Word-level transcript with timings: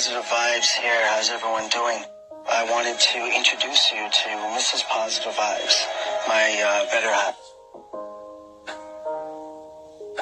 Positive 0.00 0.32
Vibes 0.32 0.72
here. 0.80 0.96
How's 1.12 1.28
everyone 1.28 1.68
doing? 1.68 2.00
I 2.48 2.64
wanted 2.72 2.96
to 2.96 3.20
introduce 3.36 3.92
you 3.92 4.00
to 4.00 4.28
Mrs. 4.56 4.80
Positive 4.88 5.36
Vibes, 5.36 5.76
my 6.24 6.40
uh, 6.56 6.88
better 6.88 7.12
half. 7.12 7.36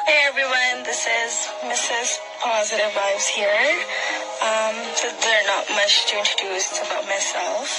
Hey 0.02 0.18
everyone, 0.26 0.82
this 0.82 1.06
is 1.06 1.46
Mrs. 1.62 2.18
Positive 2.42 2.90
Vibes 2.90 3.30
here. 3.30 3.54
Um, 4.42 4.74
so 4.98 5.14
there's 5.14 5.46
not 5.46 5.62
much 5.70 6.10
to 6.10 6.18
introduce 6.26 6.82
about 6.82 7.06
myself. 7.06 7.78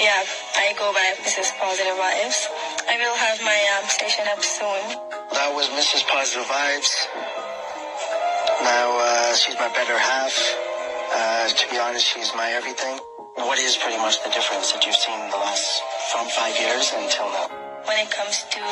Yeah, 0.00 0.24
I 0.56 0.72
go 0.80 0.96
by 0.96 1.12
Mrs. 1.28 1.52
Positive 1.60 1.92
Vibes. 2.00 2.48
I 2.88 2.96
will 2.96 3.16
have 3.20 3.36
my 3.44 3.60
um, 3.76 3.84
station 3.92 4.24
up 4.32 4.40
soon. 4.40 4.96
That 5.36 5.52
was 5.52 5.68
Mrs. 5.68 6.08
Positive 6.08 6.48
Vibes. 6.48 7.04
Now, 8.64 8.96
uh, 8.96 9.34
she's 9.36 9.60
my 9.60 9.68
better 9.68 9.98
half. 9.98 10.63
Uh, 11.14 11.46
to 11.46 11.64
be 11.70 11.78
honest, 11.78 12.02
she's 12.10 12.34
my 12.34 12.50
everything. 12.58 12.98
What 13.38 13.58
is 13.62 13.78
pretty 13.78 13.98
much 14.02 14.18
the 14.26 14.34
difference 14.34 14.74
that 14.74 14.82
you've 14.82 14.98
seen 14.98 15.14
the 15.30 15.38
last 15.38 15.78
from 16.10 16.26
five 16.34 16.58
years 16.58 16.90
until 16.90 17.30
now? 17.30 17.46
When 17.86 18.02
it 18.02 18.10
comes 18.10 18.42
to 18.42 18.62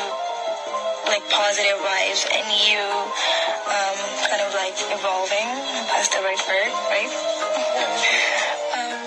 like 1.07 1.23
positive 1.31 1.79
vibes 1.79 2.27
and 2.27 2.43
you 2.67 2.83
um, 2.83 3.99
kind 4.27 4.43
of 4.43 4.51
like 4.59 4.75
evolving, 4.91 5.47
that's 5.87 6.11
the 6.11 6.19
right 6.19 6.43
word, 6.43 6.71
right? 6.91 7.07
um, 8.75 8.99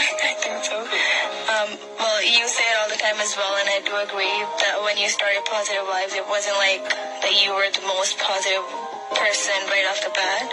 I 0.24 0.32
think 0.40 0.64
so. 0.64 0.80
Um, 0.80 1.68
well, 2.00 2.20
you 2.24 2.48
say 2.48 2.64
it 2.72 2.76
all 2.80 2.88
the 2.88 2.96
time 2.96 3.20
as 3.20 3.36
well, 3.36 3.52
and 3.60 3.68
I 3.68 3.84
do 3.84 4.00
agree 4.00 4.38
that 4.64 4.80
when 4.80 4.96
you 4.96 5.12
started 5.12 5.44
Positive 5.44 5.84
Vibes, 5.84 6.16
it 6.16 6.24
wasn't 6.24 6.56
like 6.56 6.88
that 7.20 7.36
you 7.36 7.52
were 7.52 7.68
the 7.68 7.84
most 7.84 8.16
positive 8.16 8.64
person 9.12 9.60
right 9.68 9.84
off 9.92 10.00
the 10.00 10.12
bat. 10.16 10.48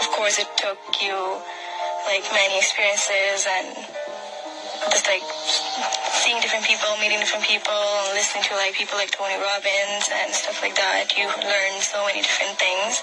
Of 0.00 0.08
course, 0.16 0.40
it 0.40 0.48
took 0.56 0.80
you 1.04 1.12
like 2.06 2.24
many 2.32 2.58
experiences 2.58 3.46
and 3.48 3.76
just 4.92 5.08
like 5.08 5.24
seeing 6.20 6.36
different 6.44 6.64
people, 6.68 6.92
meeting 7.00 7.16
different 7.16 7.44
people, 7.44 7.72
and 7.72 8.12
listening 8.12 8.44
to 8.44 8.52
like 8.56 8.76
people 8.76 9.00
like 9.00 9.10
Tony 9.10 9.36
Robbins 9.40 10.06
and 10.12 10.28
stuff 10.32 10.60
like 10.60 10.76
that. 10.76 11.16
You 11.16 11.24
learn 11.24 11.72
so 11.80 12.04
many 12.04 12.20
different 12.20 12.60
things, 12.60 13.00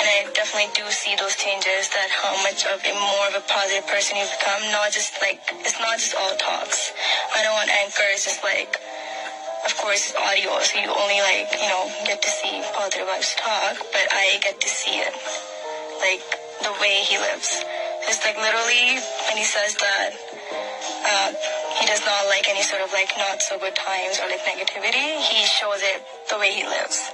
and 0.00 0.04
I 0.08 0.24
definitely 0.32 0.72
do 0.72 0.88
see 0.88 1.12
those 1.20 1.36
changes. 1.36 1.92
That 1.92 2.08
how 2.08 2.32
much 2.44 2.64
of 2.64 2.80
a 2.80 2.92
more 2.96 3.26
of 3.28 3.36
a 3.36 3.44
positive 3.44 3.84
person 3.88 4.16
you 4.16 4.24
become. 4.24 4.64
Not 4.72 4.88
just 4.92 5.20
like 5.20 5.40
it's 5.60 5.76
not 5.80 6.00
just 6.00 6.16
all 6.16 6.32
talks. 6.40 6.92
I 7.36 7.44
know 7.44 7.52
on 7.52 7.68
Anchor 7.68 8.08
it's 8.16 8.24
just 8.24 8.42
like. 8.42 8.80
Of 9.66 9.76
course, 9.76 10.10
it's 10.10 10.16
audio, 10.16 10.54
so 10.62 10.78
you 10.78 10.86
only 10.86 11.20
like, 11.20 11.50
you 11.60 11.68
know, 11.68 11.90
get 12.06 12.22
to 12.22 12.30
see 12.30 12.62
positive 12.78 13.08
vibes 13.08 13.34
talk, 13.36 13.76
but 13.90 14.06
I 14.12 14.38
get 14.40 14.60
to 14.60 14.68
see 14.68 15.02
it, 15.02 15.12
like, 15.98 16.22
the 16.62 16.72
way 16.80 17.02
he 17.02 17.18
lives. 17.18 17.64
It's 18.08 18.24
like 18.24 18.36
literally 18.36 18.96
when 19.28 19.36
he 19.36 19.44
says 19.44 19.76
that 19.76 20.10
uh, 21.04 21.28
he 21.78 21.86
does 21.86 22.00
not 22.06 22.26
like 22.28 22.48
any 22.48 22.62
sort 22.62 22.80
of 22.80 22.90
like 22.92 23.12
not 23.18 23.42
so 23.42 23.58
good 23.58 23.76
times 23.76 24.18
or 24.18 24.28
like 24.30 24.40
negativity. 24.48 25.20
He 25.20 25.44
shows 25.44 25.80
it 25.84 26.00
the 26.30 26.38
way 26.38 26.52
he 26.52 26.64
lives. 26.64 27.12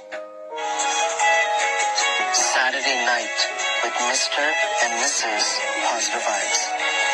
Saturday 2.33 3.05
night 3.05 3.37
with 3.83 3.93
Mr. 4.07 4.39
and 4.83 4.93
Mrs. 5.03 5.43
Positive 5.83 6.21
Vibes. 6.23 7.04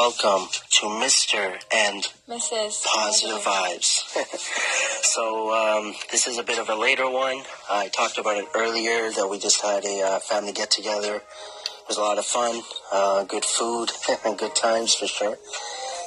Welcome 0.00 0.48
to 0.70 0.86
Mr. 0.86 1.60
and 1.76 2.02
Mrs. 2.26 2.86
Positive 2.86 3.36
Vibes. 3.42 4.00
so 5.04 5.52
um, 5.52 5.94
this 6.10 6.26
is 6.26 6.38
a 6.38 6.42
bit 6.42 6.58
of 6.58 6.70
a 6.70 6.74
later 6.74 7.10
one. 7.10 7.42
I 7.70 7.88
talked 7.88 8.16
about 8.16 8.38
it 8.38 8.46
earlier 8.56 9.10
that 9.10 9.28
we 9.30 9.38
just 9.38 9.60
had 9.60 9.84
a 9.84 10.00
uh, 10.00 10.18
family 10.20 10.52
get 10.52 10.70
together. 10.70 11.16
It 11.16 11.86
was 11.86 11.98
a 11.98 12.00
lot 12.00 12.16
of 12.16 12.24
fun, 12.24 12.62
uh, 12.90 13.24
good 13.24 13.44
food, 13.44 13.90
and 14.24 14.38
good 14.38 14.56
times 14.56 14.94
for 14.94 15.06
sure. 15.06 15.36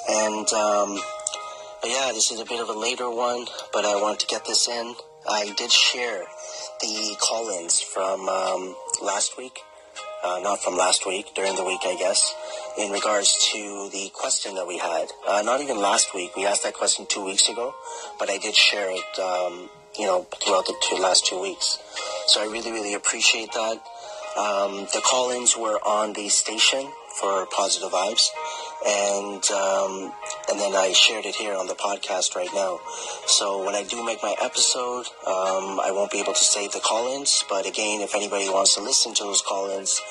And 0.09 0.51
um, 0.53 0.99
but 1.79 1.91
yeah, 1.91 2.09
this 2.15 2.31
is 2.31 2.39
a 2.39 2.45
bit 2.45 2.61
of 2.61 2.69
a 2.69 2.79
later 2.79 3.11
one, 3.11 3.45
but 3.71 3.85
I 3.85 4.01
wanted 4.01 4.21
to 4.21 4.27
get 4.27 4.43
this 4.45 4.67
in. 4.67 4.95
I 5.29 5.53
did 5.55 5.71
share 5.71 6.23
the 6.81 7.15
call-ins 7.21 7.79
from 7.79 8.27
um, 8.27 8.75
last 9.03 9.37
week, 9.37 9.59
uh, 10.23 10.39
not 10.41 10.61
from 10.63 10.77
last 10.77 11.05
week, 11.05 11.33
during 11.35 11.55
the 11.55 11.63
week, 11.63 11.81
I 11.85 11.95
guess 11.95 12.33
in 12.77 12.91
regards 12.91 13.49
to 13.51 13.89
the 13.91 14.09
question 14.13 14.55
that 14.55 14.67
we 14.67 14.77
had. 14.77 15.07
Uh, 15.27 15.41
not 15.43 15.61
even 15.61 15.77
last 15.77 16.13
week. 16.13 16.35
We 16.35 16.45
asked 16.45 16.63
that 16.63 16.73
question 16.73 17.05
two 17.07 17.23
weeks 17.23 17.49
ago, 17.49 17.73
but 18.19 18.29
I 18.29 18.37
did 18.37 18.55
share 18.55 18.89
it, 18.89 19.19
um, 19.19 19.69
you 19.97 20.05
know, 20.05 20.25
throughout 20.43 20.65
the 20.65 20.75
two, 20.81 20.95
last 20.95 21.25
two 21.25 21.39
weeks. 21.39 21.77
So 22.27 22.41
I 22.41 22.51
really, 22.51 22.71
really 22.71 22.93
appreciate 22.93 23.51
that. 23.53 23.77
Um, 24.37 24.87
the 24.93 25.01
call-ins 25.05 25.55
were 25.55 25.77
on 25.85 26.13
the 26.13 26.29
station 26.29 26.91
for 27.19 27.45
Positive 27.45 27.91
Vibes, 27.91 28.29
and 28.85 29.43
um, 29.51 30.13
and 30.49 30.59
then 30.59 30.75
I 30.75 30.91
shared 30.91 31.25
it 31.25 31.35
here 31.35 31.55
on 31.55 31.67
the 31.67 31.75
podcast 31.75 32.35
right 32.35 32.49
now. 32.53 32.79
So 33.27 33.63
when 33.65 33.75
I 33.75 33.83
do 33.83 34.03
make 34.03 34.21
my 34.21 34.35
episode, 34.41 35.05
um, 35.25 35.79
I 35.79 35.91
won't 35.93 36.11
be 36.11 36.19
able 36.19 36.33
to 36.33 36.43
save 36.43 36.73
the 36.73 36.79
call-ins. 36.79 37.43
But 37.49 37.65
again, 37.65 38.01
if 38.01 38.15
anybody 38.15 38.49
wants 38.49 38.75
to 38.75 38.81
listen 38.81 39.13
to 39.15 39.23
those 39.23 39.41
call-ins, 39.41 40.01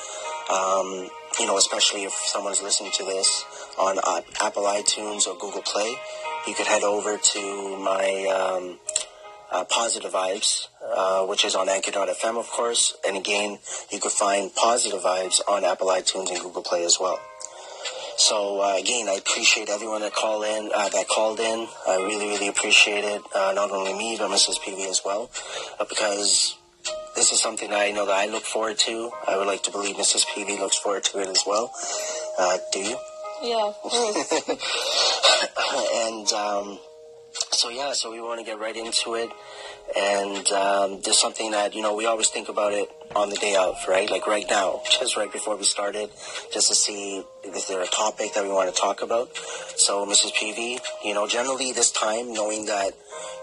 um, 0.51 1.11
you 1.39 1.47
know, 1.47 1.57
especially 1.59 2.05
if 2.05 2.13
someone's 2.13 2.63
listening 2.63 2.93
to 2.93 3.05
this 3.05 3.45
on 3.79 3.99
uh, 3.99 4.23
Apple 4.41 4.65
iTunes 4.65 5.27
or 5.27 5.37
Google 5.39 5.63
Play, 5.63 5.95
you 6.47 6.55
could 6.55 6.67
head 6.67 6.83
over 6.83 7.19
to 7.19 7.77
my 7.79 8.27
um, 8.27 8.79
uh, 9.51 9.65
Positive 9.65 10.13
Vibes, 10.13 10.69
uh, 10.83 11.27
which 11.27 11.45
is 11.45 11.55
on 11.55 11.69
Anchor.fm, 11.69 12.39
of 12.39 12.49
course. 12.49 12.97
And 13.07 13.17
again, 13.17 13.59
you 13.91 14.01
could 14.01 14.13
find 14.13 14.55
Positive 14.55 15.01
Vibes 15.01 15.41
on 15.47 15.65
Apple 15.65 15.89
iTunes 15.89 16.31
and 16.31 16.41
Google 16.41 16.63
Play 16.63 16.85
as 16.85 16.99
well. 16.99 17.21
So 18.17 18.61
uh, 18.61 18.77
again, 18.79 19.09
I 19.09 19.15
appreciate 19.15 19.69
everyone 19.69 20.03
that 20.03 20.13
called 20.15 20.45
in. 20.45 20.71
Uh, 20.75 20.89
that 20.91 21.09
called 21.09 21.41
in, 21.41 21.67
I 21.89 21.97
really, 21.97 22.29
really 22.29 22.49
appreciate 22.49 23.05
it. 23.05 23.23
Uh, 23.35 23.53
not 23.55 23.71
only 23.71 23.95
me, 23.95 24.17
but 24.19 24.31
Mrs. 24.31 24.59
PV 24.61 24.89
as 24.89 25.03
well, 25.05 25.31
uh, 25.81 25.85
because 25.89 26.57
this 27.17 27.33
is 27.33 27.41
something 27.41 27.71
that 27.71 27.79
I 27.79 27.91
know 27.91 28.07
that 28.07 28.15
I 28.15 28.27
look 28.27 28.45
forward 28.45 28.79
to. 28.81 29.11
I 29.27 29.37
would 29.37 29.47
like 29.47 29.63
to 29.65 29.71
believe 29.71 29.97
Mrs. 29.97 30.25
PV 30.27 30.59
looks 30.59 30.79
forward 30.79 31.05
to 31.05 31.21
it 31.21 31.29
as 31.29 31.45
well. 31.47 31.73
Uh, 32.39 32.59
do 32.73 32.81
you? 32.81 32.97
Yeah, 33.43 33.73
and 36.07 36.33
um, 36.33 36.79
so 37.51 37.71
yeah, 37.71 37.93
so 37.93 38.13
we 38.13 38.21
want 38.21 38.39
to 38.39 38.47
get 38.47 38.61
right 38.61 38.77
into 38.77 39.15
it. 39.15 39.31
And 39.95 40.51
um, 40.53 41.01
there's 41.03 41.21
something 41.21 41.51
that 41.51 41.75
you 41.75 41.83
know 41.83 41.95
we 41.95 42.07
always 42.07 42.29
think 42.29 42.49
about 42.49 42.73
it 42.73 42.89
on 43.15 43.29
the 43.29 43.37
day 43.37 43.57
of, 43.57 43.77
right? 43.87 44.11
Like 44.11 44.27
right 44.27 44.47
now, 44.49 44.81
just 44.91 45.17
right 45.17 45.31
before 45.31 45.57
we 45.57 45.65
started, 45.65 46.11
just 46.53 46.69
to 46.69 46.75
see 46.75 47.25
is 47.45 47.69
there 47.69 47.83
a 47.83 47.87
topic 47.87 48.35
that 48.35 48.43
we 48.43 48.51
want 48.51 48.75
to 48.75 48.81
talk 48.81 49.03
about. 49.03 49.37
So 49.77 50.07
Mrs. 50.07 50.33
PV, 50.33 50.81
you 51.05 51.15
know, 51.15 51.27
generally 51.27 51.73
this 51.73 51.91
time, 51.91 52.33
knowing 52.33 52.67
that 52.67 52.93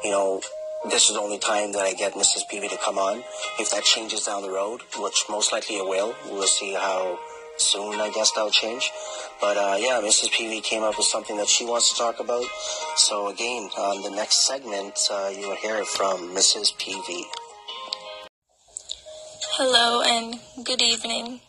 you 0.03 0.11
know 0.11 0.41
this 0.89 1.09
is 1.09 1.16
the 1.16 1.22
only 1.22 1.39
time 1.39 1.73
that 1.73 1.81
I 1.81 1.94
get 1.94 2.13
Mrs. 2.13 2.44
PV 2.51 2.69
to 2.69 2.77
come 2.77 2.97
on. 2.97 3.23
If 3.59 3.71
that 3.71 3.83
changes 3.83 4.25
down 4.25 4.41
the 4.41 4.50
road, 4.50 4.81
which 4.97 5.25
most 5.29 5.51
likely 5.51 5.75
it 5.75 5.88
will, 5.88 6.16
we'll 6.31 6.47
see 6.47 6.73
how 6.73 7.19
soon 7.59 7.99
I 7.99 8.09
guess 8.09 8.31
that'll 8.31 8.51
change. 8.51 8.91
But 9.41 9.57
uh, 9.57 9.77
yeah, 9.79 10.01
Mrs. 10.01 10.29
PV 10.29 10.63
came 10.63 10.83
up 10.83 10.97
with 10.97 11.07
something 11.07 11.37
that 11.37 11.47
she 11.47 11.65
wants 11.65 11.93
to 11.93 11.97
talk 11.97 12.19
about. 12.19 12.45
So 12.95 13.27
again, 13.27 13.69
on 13.77 14.01
the 14.03 14.09
next 14.11 14.47
segment, 14.47 14.99
uh, 15.11 15.31
you'll 15.35 15.55
hear 15.55 15.83
from 15.85 16.35
Mrs. 16.35 16.73
PV. 16.75 17.23
Hello 19.53 20.01
and 20.05 20.39
good 20.65 20.81
evening, 20.81 21.41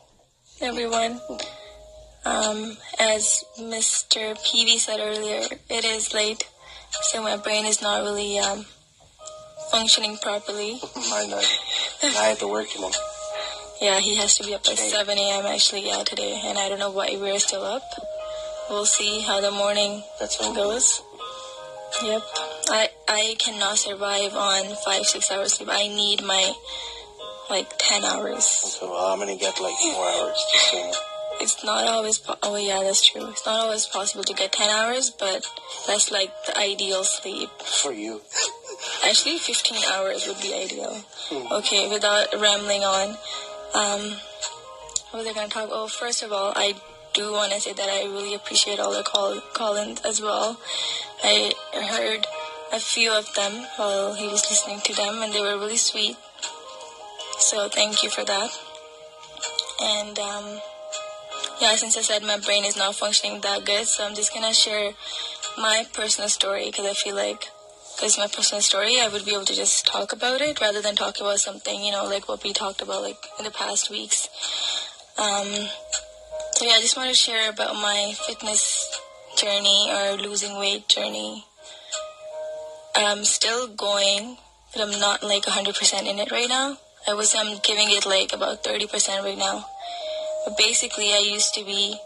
everyone. 0.61 1.21
Um, 2.25 2.77
as 2.99 3.45
Mr. 3.59 4.37
PV 4.37 4.79
said 4.79 5.01
earlier, 5.01 5.47
it 5.71 5.85
is 5.85 6.13
late, 6.13 6.47
so 7.03 7.23
my 7.23 7.37
brain 7.37 7.65
is 7.65 7.81
not 7.81 8.03
really 8.03 8.39
um, 8.39 8.67
functioning 9.71 10.19
properly. 10.19 10.81
Mine, 10.97 11.33
I, 11.33 11.45
I 12.03 12.25
had 12.31 12.39
to 12.41 12.49
work, 12.49 12.75
you 12.75 12.83
know. 12.83 12.91
Yeah, 13.81 13.99
he 13.99 14.17
has 14.17 14.37
to 14.37 14.45
be 14.45 14.55
up 14.55 14.65
by 14.65 14.73
Today. 14.75 14.91
7 14.91 15.19
a.m. 15.19 15.47
actually, 15.47 15.87
yeah, 15.87 16.03
today. 16.05 16.41
And 16.45 16.59
I 16.59 16.69
don't 16.69 16.79
know 16.79 16.91
why 16.91 17.17
we're 17.19 17.39
still 17.39 17.65
up. 17.65 17.83
We'll 18.69 18.85
see 18.85 19.21
how 19.23 19.41
the 19.41 19.51
morning 19.51 20.03
That's 20.21 20.39
all. 20.41 20.55
goes. 20.55 21.03
Yep. 22.05 22.23
I 22.71 22.89
I 23.09 23.35
cannot 23.39 23.77
survive 23.79 24.35
on 24.35 24.77
five, 24.85 25.07
six 25.07 25.31
hours 25.33 25.55
sleep. 25.55 25.69
I 25.73 25.89
need 25.89 26.23
my 26.23 26.53
like 27.51 27.69
ten 27.79 28.05
hours. 28.05 28.45
So 28.45 28.95
I'm 28.95 29.19
gonna 29.19 29.35
get 29.37 29.61
like 29.61 29.75
four 29.75 30.07
hours. 30.07 30.39
Just 30.53 30.71
so 30.71 30.77
you 30.77 30.85
know. 30.85 30.93
It's 31.41 31.65
not 31.65 31.89
always 31.89 32.19
po- 32.19 32.37
oh 32.45 32.57
yeah, 32.57 32.81
that's 32.85 33.05
true. 33.05 33.27
It's 33.31 33.45
not 33.45 33.59
always 33.61 33.87
possible 33.87 34.23
to 34.23 34.35
get 34.35 34.53
ten 34.53 34.71
hours, 34.71 35.11
but 35.11 35.45
that's 35.89 36.13
like 36.13 36.31
the 36.47 36.57
ideal 36.59 37.03
sleep. 37.03 37.51
For 37.83 37.93
you. 37.93 38.21
Actually, 39.05 39.39
15 39.39 39.83
hours 39.93 40.27
would 40.29 40.41
be 40.41 40.55
ideal. 40.55 40.95
Hmm. 41.29 41.53
Okay, 41.55 41.89
without 41.91 42.29
rambling 42.39 42.83
on, 42.83 43.17
um, 43.75 44.01
what 45.11 45.25
was 45.25 45.27
I 45.27 45.33
going 45.33 45.49
to 45.49 45.53
talk? 45.53 45.69
Oh, 45.73 45.89
first 45.89 46.23
of 46.23 46.33
all, 46.33 46.53
I 46.57 46.75
do 47.13 47.33
want 47.33 47.53
to 47.53 47.61
say 47.61 47.73
that 47.73 47.89
I 47.89 48.05
really 48.05 48.35
appreciate 48.35 48.79
all 48.79 48.93
the 48.93 49.03
call 49.03 49.41
call-ins 49.53 50.01
as 50.03 50.21
well. 50.21 50.59
I 51.23 51.53
heard 51.73 52.27
a 52.73 52.79
few 52.79 53.13
of 53.13 53.33
them 53.35 53.67
while 53.77 54.15
he 54.15 54.27
was 54.27 54.49
listening 54.49 54.81
to 54.81 54.95
them, 54.95 55.23
and 55.23 55.33
they 55.33 55.41
were 55.41 55.59
really 55.59 55.77
sweet. 55.77 56.17
So 57.39 57.69
thank 57.69 58.03
you 58.03 58.11
for 58.11 58.25
that. 58.25 58.51
And 59.83 60.19
um, 60.19 60.61
yeah, 61.61 61.75
since 61.75 61.97
I 61.97 62.03
said 62.03 62.23
my 62.23 62.39
brain 62.39 62.65
is 62.65 62.77
not 62.77 62.95
functioning 62.95 63.41
that 63.41 63.65
good, 63.65 63.87
so 63.87 64.05
I'm 64.05 64.15
just 64.15 64.33
gonna 64.33 64.55
share 64.55 64.93
my 65.59 65.87
personal 65.93 66.29
story 66.29 66.67
because 66.67 66.87
I 66.87 66.95
feel 66.95 67.17
like 67.17 67.49
because 68.01 68.17
my 68.17 68.29
personal 68.29 68.63
story, 68.63 68.99
I 68.99 69.09
would 69.09 69.27
be 69.27 69.33
able 69.33 69.45
to 69.45 69.55
just 69.55 69.87
talk 69.87 70.15
about 70.15 70.41
it 70.41 70.59
rather 70.59 70.81
than 70.81 70.97
talk 70.97 71.21
about 71.21 71.39
something, 71.39 71.85
you 71.85 71.93
know, 71.93 72.07
like 72.07 72.31
what 72.31 72.43
we 72.43 72.55
talked 72.55 72.81
about 72.81 73.03
like 73.03 73.23
in 73.39 73.45
the 73.45 73.51
past 73.51 73.91
weeks. 73.91 74.27
Um, 75.19 75.47
so 76.53 76.65
yeah, 76.65 76.77
I 76.77 76.81
just 76.81 76.97
want 76.97 77.11
to 77.11 77.15
share 77.15 77.51
about 77.51 77.75
my 77.75 78.15
fitness 78.27 78.99
journey 79.37 79.91
or 79.93 80.17
losing 80.17 80.57
weight 80.57 80.89
journey. 80.89 81.45
I'm 82.97 83.23
still 83.25 83.69
going, 83.69 84.39
but 84.73 84.81
I'm 84.81 84.99
not 84.99 85.23
like 85.23 85.43
100% 85.43 86.01
in 86.01 86.19
it 86.21 86.31
right 86.31 86.49
now. 86.49 86.79
I 87.07 87.13
was 87.13 87.35
I'm 87.35 87.59
giving 87.63 87.91
it 87.91 88.07
like 88.07 88.33
about 88.33 88.65
30% 88.65 89.23
right 89.25 89.37
now. 89.37 89.67
But 90.47 90.57
basically, 90.57 91.13
I 91.13 91.19
used 91.19 91.53
to 91.53 91.65
be, 91.67 91.99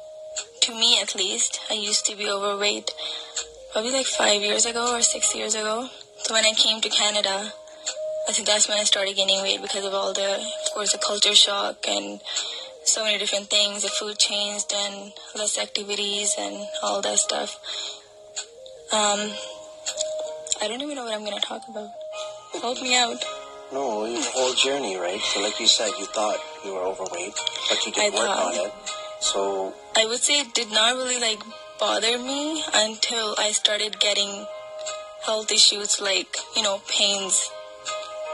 to 0.62 0.74
me 0.74 1.00
at 1.00 1.14
least, 1.14 1.60
I 1.70 1.74
used 1.74 2.04
to 2.06 2.16
be 2.16 2.28
overweight 2.28 2.90
probably 3.74 3.90
like 3.90 4.06
five 4.06 4.40
years 4.40 4.64
ago 4.66 4.94
or 4.96 5.02
six 5.02 5.34
years 5.34 5.54
ago. 5.56 5.88
So 6.22 6.32
when 6.32 6.44
I 6.46 6.52
came 6.52 6.80
to 6.80 6.88
Canada, 6.88 7.52
I 8.28 8.32
think 8.32 8.46
that's 8.46 8.68
when 8.68 8.78
I 8.78 8.84
started 8.84 9.16
gaining 9.16 9.42
weight 9.42 9.60
because 9.60 9.84
of 9.84 9.92
all 9.92 10.12
the, 10.14 10.36
of 10.36 10.72
course, 10.72 10.92
the 10.92 10.98
culture 10.98 11.34
shock 11.34 11.84
and 11.88 12.20
so 12.84 13.02
many 13.04 13.18
different 13.18 13.50
things. 13.50 13.82
The 13.82 13.88
food 13.88 14.16
changed 14.16 14.72
and 14.72 15.12
less 15.34 15.58
activities 15.58 16.36
and 16.38 16.54
all 16.84 17.02
that 17.02 17.18
stuff. 17.18 17.58
Um, 18.92 19.18
I 20.62 20.68
don't 20.68 20.80
even 20.80 20.94
know 20.94 21.04
what 21.04 21.12
I'm 21.12 21.24
going 21.24 21.34
to 21.36 21.44
talk 21.46 21.62
about. 21.68 21.90
Help 22.62 22.80
me 22.80 22.96
out. 22.96 23.18
No, 23.72 24.04
your 24.04 24.22
whole 24.22 24.54
journey, 24.54 24.96
right? 24.96 25.20
So, 25.20 25.42
like 25.42 25.58
you 25.58 25.66
said, 25.66 25.90
you 25.98 26.06
thought 26.06 26.38
you 26.64 26.74
were 26.74 26.82
overweight, 26.82 27.34
but 27.68 27.84
you 27.84 27.90
did 27.92 28.14
I 28.14 28.16
work 28.16 28.26
thought. 28.28 28.54
on 28.54 28.66
it. 28.66 28.72
So, 29.18 29.74
I 29.96 30.06
would 30.06 30.20
say 30.20 30.34
it 30.40 30.54
did 30.54 30.70
not 30.70 30.94
really 30.94 31.18
like 31.18 31.40
bother 31.78 32.18
me 32.18 32.62
until 32.74 33.34
I 33.38 33.52
started 33.52 34.00
getting 34.00 34.46
health 35.24 35.50
issues 35.50 36.00
like, 36.00 36.36
you 36.56 36.62
know, 36.62 36.80
pains 36.88 37.50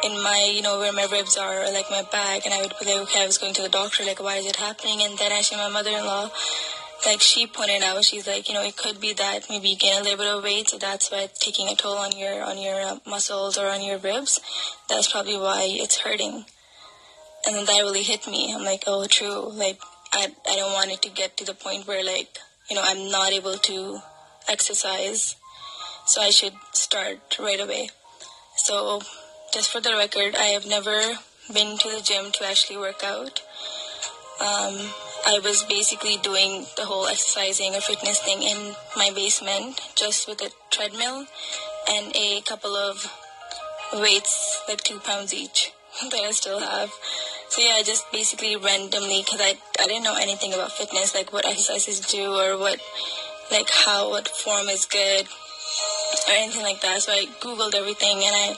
in 0.04 0.12
my, 0.22 0.50
you 0.54 0.62
know, 0.62 0.78
where 0.78 0.92
my 0.92 1.06
ribs 1.10 1.36
are 1.36 1.62
or 1.62 1.72
like 1.72 1.90
my 1.90 2.02
back 2.10 2.44
and 2.44 2.54
I 2.54 2.62
would 2.62 2.74
be 2.80 2.86
like, 2.86 3.02
okay, 3.02 3.22
I 3.22 3.26
was 3.26 3.38
going 3.38 3.54
to 3.54 3.62
the 3.62 3.68
doctor, 3.68 4.04
like 4.04 4.22
why 4.22 4.36
is 4.36 4.46
it 4.46 4.56
happening? 4.56 5.02
And 5.02 5.18
then 5.18 5.32
actually 5.32 5.58
my 5.58 5.68
mother 5.68 5.90
in 5.90 6.04
law 6.04 6.30
like 7.06 7.20
she 7.20 7.46
pointed 7.46 7.82
out, 7.82 8.04
she's 8.04 8.26
like, 8.26 8.48
you 8.48 8.54
know, 8.54 8.62
it 8.62 8.76
could 8.76 9.00
be 9.00 9.12
that 9.14 9.46
maybe 9.48 9.70
you 9.70 9.76
gain 9.76 10.00
a 10.00 10.02
little 10.02 10.18
bit 10.18 10.26
of 10.26 10.42
weight, 10.42 10.68
so 10.68 10.78
that's 10.78 11.10
why 11.10 11.22
it's 11.22 11.38
taking 11.38 11.68
a 11.68 11.74
toll 11.74 11.96
on 11.96 12.16
your 12.16 12.42
on 12.44 12.58
your 12.58 12.80
uh, 12.80 12.98
muscles 13.06 13.56
or 13.56 13.66
on 13.66 13.82
your 13.82 13.98
ribs. 13.98 14.40
That's 14.88 15.10
probably 15.10 15.36
why 15.36 15.66
it's 15.66 15.98
hurting. 15.98 16.44
And 17.46 17.56
then 17.56 17.64
that 17.64 17.80
really 17.80 18.02
hit 18.02 18.26
me. 18.26 18.52
I'm 18.54 18.64
like, 18.64 18.84
oh, 18.86 19.06
true. 19.06 19.50
Like, 19.50 19.80
I 20.12 20.28
I 20.46 20.56
don't 20.56 20.72
want 20.72 20.90
it 20.90 21.02
to 21.02 21.10
get 21.10 21.36
to 21.38 21.44
the 21.44 21.54
point 21.54 21.86
where 21.86 22.04
like, 22.04 22.38
you 22.70 22.76
know, 22.76 22.82
I'm 22.84 23.10
not 23.10 23.32
able 23.32 23.54
to 23.54 23.98
exercise, 24.48 25.34
so 26.06 26.22
I 26.22 26.30
should 26.30 26.54
start 26.72 27.18
right 27.38 27.60
away. 27.60 27.90
So, 28.56 29.00
just 29.52 29.72
for 29.72 29.80
the 29.80 29.96
record, 29.96 30.36
I 30.36 30.54
have 30.54 30.66
never 30.66 31.18
been 31.52 31.76
to 31.78 31.90
the 31.90 32.00
gym 32.02 32.30
to 32.30 32.46
actually 32.46 32.76
work 32.76 33.02
out. 33.02 33.42
Um, 34.40 34.78
I 35.26 35.40
was 35.42 35.64
basically 35.64 36.16
doing 36.22 36.64
the 36.76 36.84
whole 36.84 37.06
exercising 37.06 37.74
or 37.74 37.80
fitness 37.80 38.20
thing 38.20 38.42
in 38.42 38.74
my 38.96 39.10
basement, 39.14 39.80
just 39.96 40.28
with 40.28 40.40
a 40.40 40.50
treadmill 40.70 41.26
and 41.90 42.12
a 42.14 42.40
couple 42.42 42.74
of 42.76 43.04
weights, 43.92 44.62
like 44.68 44.82
two 44.82 45.00
pounds 45.00 45.34
each, 45.34 45.72
that 46.02 46.14
I 46.14 46.30
still 46.30 46.60
have. 46.60 46.90
So 47.50 47.60
yeah, 47.62 47.74
I 47.78 47.82
just 47.82 48.10
basically 48.12 48.54
randomly, 48.54 49.22
because 49.24 49.40
I, 49.40 49.58
I 49.80 49.86
didn't 49.86 50.04
know 50.04 50.14
anything 50.14 50.54
about 50.54 50.70
fitness, 50.70 51.16
like 51.16 51.32
what 51.32 51.44
exercises 51.44 51.98
do 51.98 52.32
or 52.32 52.56
what, 52.56 52.78
like 53.50 53.68
how, 53.68 54.08
what 54.08 54.28
form 54.28 54.68
is 54.68 54.86
good 54.86 55.26
or 56.28 56.32
anything 56.32 56.62
like 56.62 56.80
that. 56.82 57.02
So 57.02 57.12
I 57.12 57.26
Googled 57.40 57.74
everything 57.74 58.22
and 58.22 58.34
I 58.34 58.56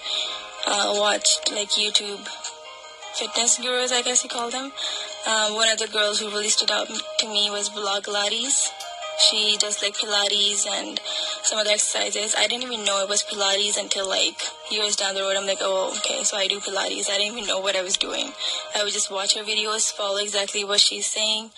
uh, 0.67 1.00
watched 1.00 1.50
like 1.53 1.71
YouTube 1.71 2.21
fitness 3.17 3.59
gurus, 3.59 3.93
I 3.93 4.03
guess 4.03 4.25
you 4.25 4.31
call 4.31 4.50
them. 4.50 4.73
Um, 5.27 5.55
one 5.55 5.71
of 5.71 5.79
the 5.79 5.89
girls 5.89 6.21
who 6.21 6.29
really 6.29 6.49
stood 6.50 6.71
out 6.71 6.89
to 6.89 7.27
me 7.27 7.50
was 7.50 7.71
Pilates. 7.71 8.69
She 9.19 9.56
does 9.59 9.82
like 9.82 9.94
Pilates 9.94 10.67
and 10.67 11.00
some 11.43 11.59
other 11.59 11.70
exercises. 11.70 12.35
I 12.37 12.47
didn't 12.47 12.64
even 12.64 12.85
know 12.85 13.03
it 13.03 13.09
was 13.09 13.23
Pilates 13.23 13.79
until 13.79 14.09
like 14.09 14.41
years 14.70 14.97
down 14.97 15.14
the 15.14 15.20
road. 15.20 15.37
I'm 15.37 15.47
like, 15.47 15.59
oh, 15.61 15.94
okay, 15.99 16.25
so 16.25 16.37
I 16.37 16.49
do 16.49 16.61
Pilates. 16.61 17.11
I 17.11 17.19
didn't 17.19 17.37
even 17.37 17.47
know 17.47 17.61
what 17.61 17.76
I 17.76 17.82
was 17.82 17.97
doing. 17.97 18.32
I 18.75 18.82
would 18.82 18.93
just 18.93 19.11
watch 19.11 19.37
her 19.37 19.44
videos, 19.44 19.93
follow 19.93 20.19
exactly 20.19 20.64
what 20.64 20.81
she's 20.81 21.06
saying, 21.06 21.50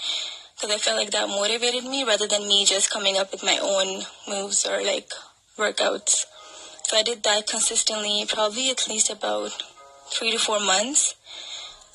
because 0.55 0.75
I 0.75 0.79
felt 0.79 0.99
like 0.99 1.11
that 1.13 1.29
motivated 1.29 1.85
me 1.85 2.05
rather 2.05 2.27
than 2.27 2.49
me 2.49 2.65
just 2.65 2.91
coming 2.91 3.17
up 3.17 3.33
with 3.33 3.43
my 3.43 3.59
own 3.63 4.03
moves 4.29 4.67
or 4.67 4.83
like 4.83 5.11
workouts. 5.57 6.27
So 6.83 6.97
I 6.97 7.03
did 7.03 7.23
that 7.23 7.47
consistently, 7.47 8.25
probably 8.29 8.71
at 8.71 8.89
least 8.89 9.11
about 9.11 9.63
three 10.11 10.33
to 10.33 10.39
four 10.39 10.61
months. 10.61 11.15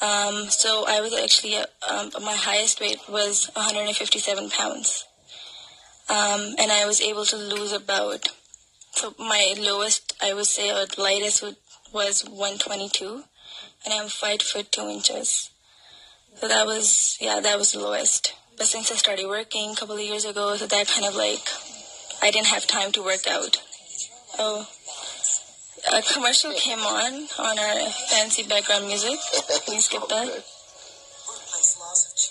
Um, 0.02 0.50
so 0.50 0.86
I 0.88 1.02
was 1.02 1.14
actually, 1.14 1.58
um, 1.58 2.12
my 2.24 2.36
highest 2.36 2.80
weight 2.80 3.00
was 3.10 3.52
157 3.54 4.50
pounds. 4.50 5.06
Um, 6.10 6.56
and 6.58 6.72
I 6.72 6.86
was 6.86 7.02
able 7.02 7.26
to 7.26 7.38
lose 7.38 7.72
about, 7.72 8.28
so 8.92 9.14
my 9.20 9.54
lowest, 9.60 10.14
I 10.22 10.34
would 10.34 10.48
say, 10.48 10.72
or 10.72 10.86
lightest 10.98 11.44
would, 11.44 11.56
was 11.94 12.24
122. 12.26 13.24
And 13.86 13.94
I'm 13.94 14.08
five 14.10 14.42
foot 14.42 14.72
two 14.72 14.88
inches. 14.90 15.52
So 16.36 16.48
that 16.48 16.66
was, 16.66 17.18
yeah, 17.22 17.40
that 17.40 17.60
was 17.60 17.74
the 17.74 17.80
lowest. 17.80 18.34
But 18.58 18.68
since 18.68 18.92
I 18.92 18.96
started 18.96 19.28
working 19.28 19.72
a 19.72 19.76
couple 19.76 19.96
of 19.96 20.02
years 20.02 20.26
ago, 20.26 20.56
so 20.56 20.66
that 20.66 20.88
kind 20.88 21.06
of 21.06 21.16
like, 21.16 21.42
I 22.22 22.32
didn't 22.32 22.48
have 22.48 22.68
time 22.68 22.92
to 22.94 23.04
work 23.04 23.28
out. 23.28 23.58
Oh, 24.38 24.68
a 25.94 26.02
commercial 26.02 26.52
came 26.54 26.80
on 26.80 27.28
on 27.40 27.60
our 27.60 27.90
fancy 28.10 28.44
background 28.44 28.88
music. 28.88 29.18
You 29.68 29.80
skip 29.80 30.08
that? 30.10 30.44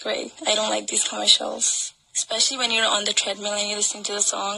Great. 0.03 0.33
I 0.47 0.55
don't 0.55 0.71
like 0.71 0.87
these 0.87 1.05
commercials, 1.05 1.93
especially 2.19 2.59
when 2.59 2.71
you're 2.73 2.87
on 2.99 3.05
the 3.05 3.13
treadmill 3.13 3.53
and 3.55 3.69
you're 3.69 3.79
listening 3.83 4.03
to 4.11 4.13
the 4.19 4.21
song, 4.35 4.57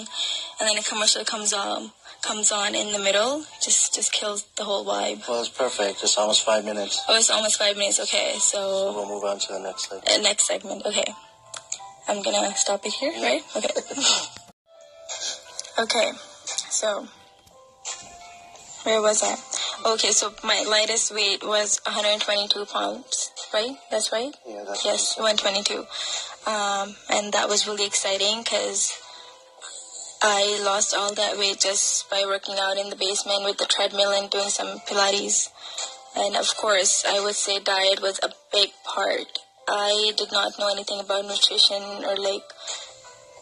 and 0.59 0.65
then 0.69 0.77
a 0.79 0.83
commercial 0.83 1.25
comes 1.25 1.53
on 1.53 1.93
comes 2.23 2.53
on 2.53 2.75
in 2.75 2.93
the 2.93 2.99
middle. 2.99 3.45
Just 3.67 3.95
just 3.95 4.13
kills 4.13 4.45
the 4.57 4.65
whole 4.65 4.85
vibe. 4.85 5.19
well, 5.29 5.41
it's 5.41 5.49
perfect. 5.65 6.03
It's 6.03 6.17
almost 6.19 6.45
five 6.45 6.65
minutes. 6.65 6.95
Oh, 7.09 7.17
it's 7.17 7.31
almost 7.31 7.57
five 7.59 7.77
minutes. 7.77 8.01
Okay, 8.01 8.35
So 8.39 8.59
so 8.59 8.93
we'll 8.97 9.09
move 9.15 9.25
on 9.25 9.39
to 9.45 9.49
the 9.53 9.61
next 9.69 9.89
segment. 9.89 10.09
uh, 10.09 10.21
next 10.29 10.45
segment. 10.47 10.81
Okay, 10.87 11.09
I'm 12.09 12.23
gonna 12.23 12.55
stop 12.57 12.85
it 12.87 12.93
here, 12.93 13.13
right? 13.29 13.43
Okay. 13.57 13.75
okay, 15.85 16.11
so 16.71 17.07
where 18.85 19.01
was 19.03 19.23
I? 19.23 19.37
Okay, 19.95 20.13
so 20.13 20.33
my 20.45 20.63
lightest 20.69 21.15
weight 21.15 21.43
was 21.43 21.81
122 21.87 22.67
pounds, 22.67 23.31
right? 23.55 23.77
That's 23.91 24.13
right. 24.13 24.35
Yeah, 24.47 24.65
that's 24.67 24.85
Yes, 24.85 25.17
122. 25.17 25.87
Um, 26.47 26.97
and 27.11 27.33
that 27.33 27.49
was 27.49 27.67
really 27.67 27.87
exciting 27.87 28.43
because 28.43 28.99
I 30.23 30.61
lost 30.65 30.95
all 30.95 31.15
that 31.15 31.39
weight 31.39 31.61
just 31.61 32.11
by 32.11 32.25
working 32.27 32.57
out 32.59 32.77
in 32.77 32.91
the 32.91 32.97
basement 32.97 33.45
with 33.45 33.59
the 33.59 33.67
treadmill 33.67 34.11
and 34.11 34.31
doing 34.31 34.49
some 34.49 34.81
Pilates. 34.81 35.49
And 36.17 36.37
of 36.37 36.57
course, 36.57 37.05
I 37.07 37.21
would 37.25 37.37
say 37.37 37.61
diet 37.61 38.03
was 38.03 38.21
a 38.23 38.31
big 38.53 38.71
part. 38.85 39.39
I 39.69 40.13
did 40.17 40.33
not 40.33 40.59
know 40.59 40.69
anything 40.69 41.01
about 41.01 41.25
nutrition 41.25 42.05
or 42.05 42.17
like 42.17 42.43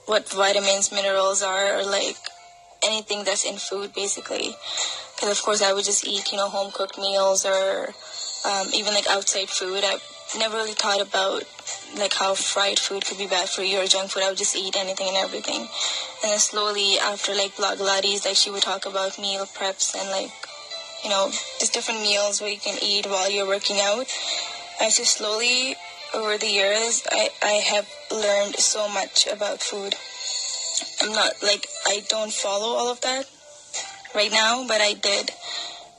what 0.06 0.28
vitamins, 0.28 0.92
minerals 0.92 1.42
are, 1.42 1.78
or 1.78 1.84
like 1.84 2.16
anything 2.84 3.24
that's 3.24 3.44
in 3.44 3.56
food 3.56 3.94
basically. 3.94 4.54
Because 5.14 5.30
of 5.36 5.42
course, 5.42 5.62
I 5.62 5.72
would 5.72 5.84
just 5.84 6.06
eat, 6.06 6.30
you 6.30 6.38
know, 6.38 6.48
home 6.48 6.70
cooked 6.72 6.98
meals 6.98 7.44
or 7.44 7.88
um, 8.44 8.68
even 8.74 8.94
like 8.94 9.08
outside 9.08 9.48
food. 9.48 9.82
I 9.84 9.98
never 10.38 10.56
really 10.58 10.74
thought 10.74 11.00
about 11.00 11.42
like 11.98 12.14
how 12.14 12.34
fried 12.34 12.78
food 12.78 13.04
could 13.04 13.18
be 13.18 13.26
bad 13.26 13.48
for 13.48 13.62
you 13.62 13.80
or 13.80 13.86
junk 13.86 14.10
food. 14.10 14.22
I 14.22 14.28
would 14.28 14.38
just 14.38 14.56
eat 14.56 14.76
anything 14.76 15.08
and 15.08 15.16
everything. 15.16 15.60
And 15.60 16.32
then 16.32 16.38
slowly 16.38 16.98
after 16.98 17.34
like 17.34 17.54
Blogilates, 17.54 18.24
like 18.24 18.36
she 18.36 18.50
would 18.50 18.62
talk 18.62 18.86
about 18.86 19.18
meal 19.18 19.46
preps 19.46 19.94
and 19.94 20.08
like, 20.10 20.30
you 21.04 21.10
know, 21.10 21.28
just 21.60 21.72
different 21.72 22.02
meals 22.02 22.40
where 22.40 22.50
you 22.50 22.58
can 22.58 22.78
eat 22.82 23.06
while 23.06 23.30
you're 23.30 23.46
working 23.46 23.78
out. 23.80 24.06
I 24.80 24.90
just 24.90 25.18
slowly 25.18 25.76
over 26.14 26.38
the 26.38 26.48
years, 26.48 27.02
I, 27.10 27.30
I 27.42 27.52
have 27.72 27.88
learned 28.10 28.56
so 28.56 28.88
much 28.88 29.26
about 29.26 29.60
food. 29.60 29.94
I'm 31.02 31.12
not 31.12 31.32
like, 31.42 31.66
I 31.86 32.02
don't 32.08 32.32
follow 32.32 32.76
all 32.76 32.90
of 32.90 33.00
that 33.02 33.28
right 34.14 34.32
now, 34.32 34.64
but 34.66 34.80
I 34.80 34.94
did, 34.94 35.32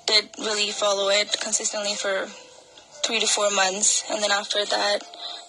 did 0.07 0.29
really 0.39 0.71
follow 0.71 1.09
it 1.09 1.39
consistently 1.39 1.93
for 1.93 2.27
three 3.05 3.19
to 3.19 3.27
four 3.27 3.49
months. 3.51 4.03
And 4.09 4.21
then 4.23 4.31
after 4.31 4.65
that, 4.65 4.99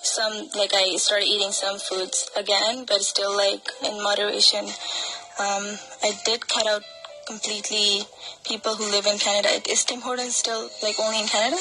some 0.02 0.48
like 0.56 0.72
I 0.74 0.96
started 0.96 1.26
eating 1.26 1.52
some 1.52 1.78
foods 1.78 2.30
again, 2.36 2.84
but 2.86 3.02
still 3.02 3.36
like 3.36 3.68
in 3.84 4.02
moderation. 4.02 4.64
Um, 5.38 5.64
I 6.02 6.12
did 6.24 6.48
cut 6.48 6.66
out 6.66 6.82
completely 7.26 8.02
people 8.44 8.74
who 8.74 8.90
live 8.90 9.06
in 9.06 9.18
Canada. 9.18 9.48
Is 9.70 9.84
Tim 9.84 10.00
Hortons 10.00 10.36
still 10.36 10.68
like 10.82 10.98
only 10.98 11.20
in 11.20 11.28
Canada? 11.28 11.60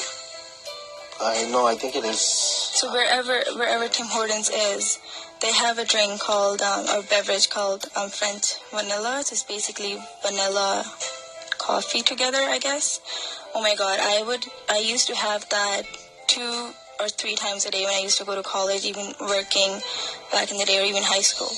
I 1.20 1.48
know. 1.50 1.66
I 1.66 1.74
think 1.74 1.96
it 1.96 2.04
is. 2.04 2.20
So 2.20 2.90
wherever 2.92 3.40
wherever 3.56 3.88
Tim 3.88 4.06
Hortons 4.06 4.50
is, 4.50 4.98
they 5.40 5.52
have 5.52 5.78
a 5.78 5.84
drink 5.84 6.20
called 6.20 6.62
um, 6.62 6.86
or 6.88 7.02
beverage 7.02 7.50
called 7.50 7.86
um, 7.96 8.08
French 8.08 8.54
vanilla. 8.70 9.22
So 9.24 9.34
it's 9.34 9.42
basically 9.42 9.98
vanilla 10.22 10.84
coffee 11.58 12.02
together, 12.02 12.40
I 12.40 12.58
guess. 12.58 13.00
Oh 13.54 13.60
my 13.60 13.74
god, 13.74 13.98
I 14.00 14.22
would 14.22 14.46
I 14.68 14.78
used 14.78 15.06
to 15.08 15.14
have 15.14 15.48
that 15.50 15.82
two 16.26 16.70
or 17.00 17.08
three 17.08 17.34
times 17.34 17.64
a 17.64 17.70
day 17.70 17.84
when 17.84 17.94
I 17.94 18.00
used 18.00 18.18
to 18.18 18.24
go 18.24 18.34
to 18.36 18.42
college, 18.42 18.84
even 18.84 19.14
working 19.20 19.80
back 20.30 20.50
in 20.50 20.58
the 20.58 20.64
day 20.64 20.80
or 20.80 20.84
even 20.84 21.02
high 21.02 21.22
school. 21.24 21.50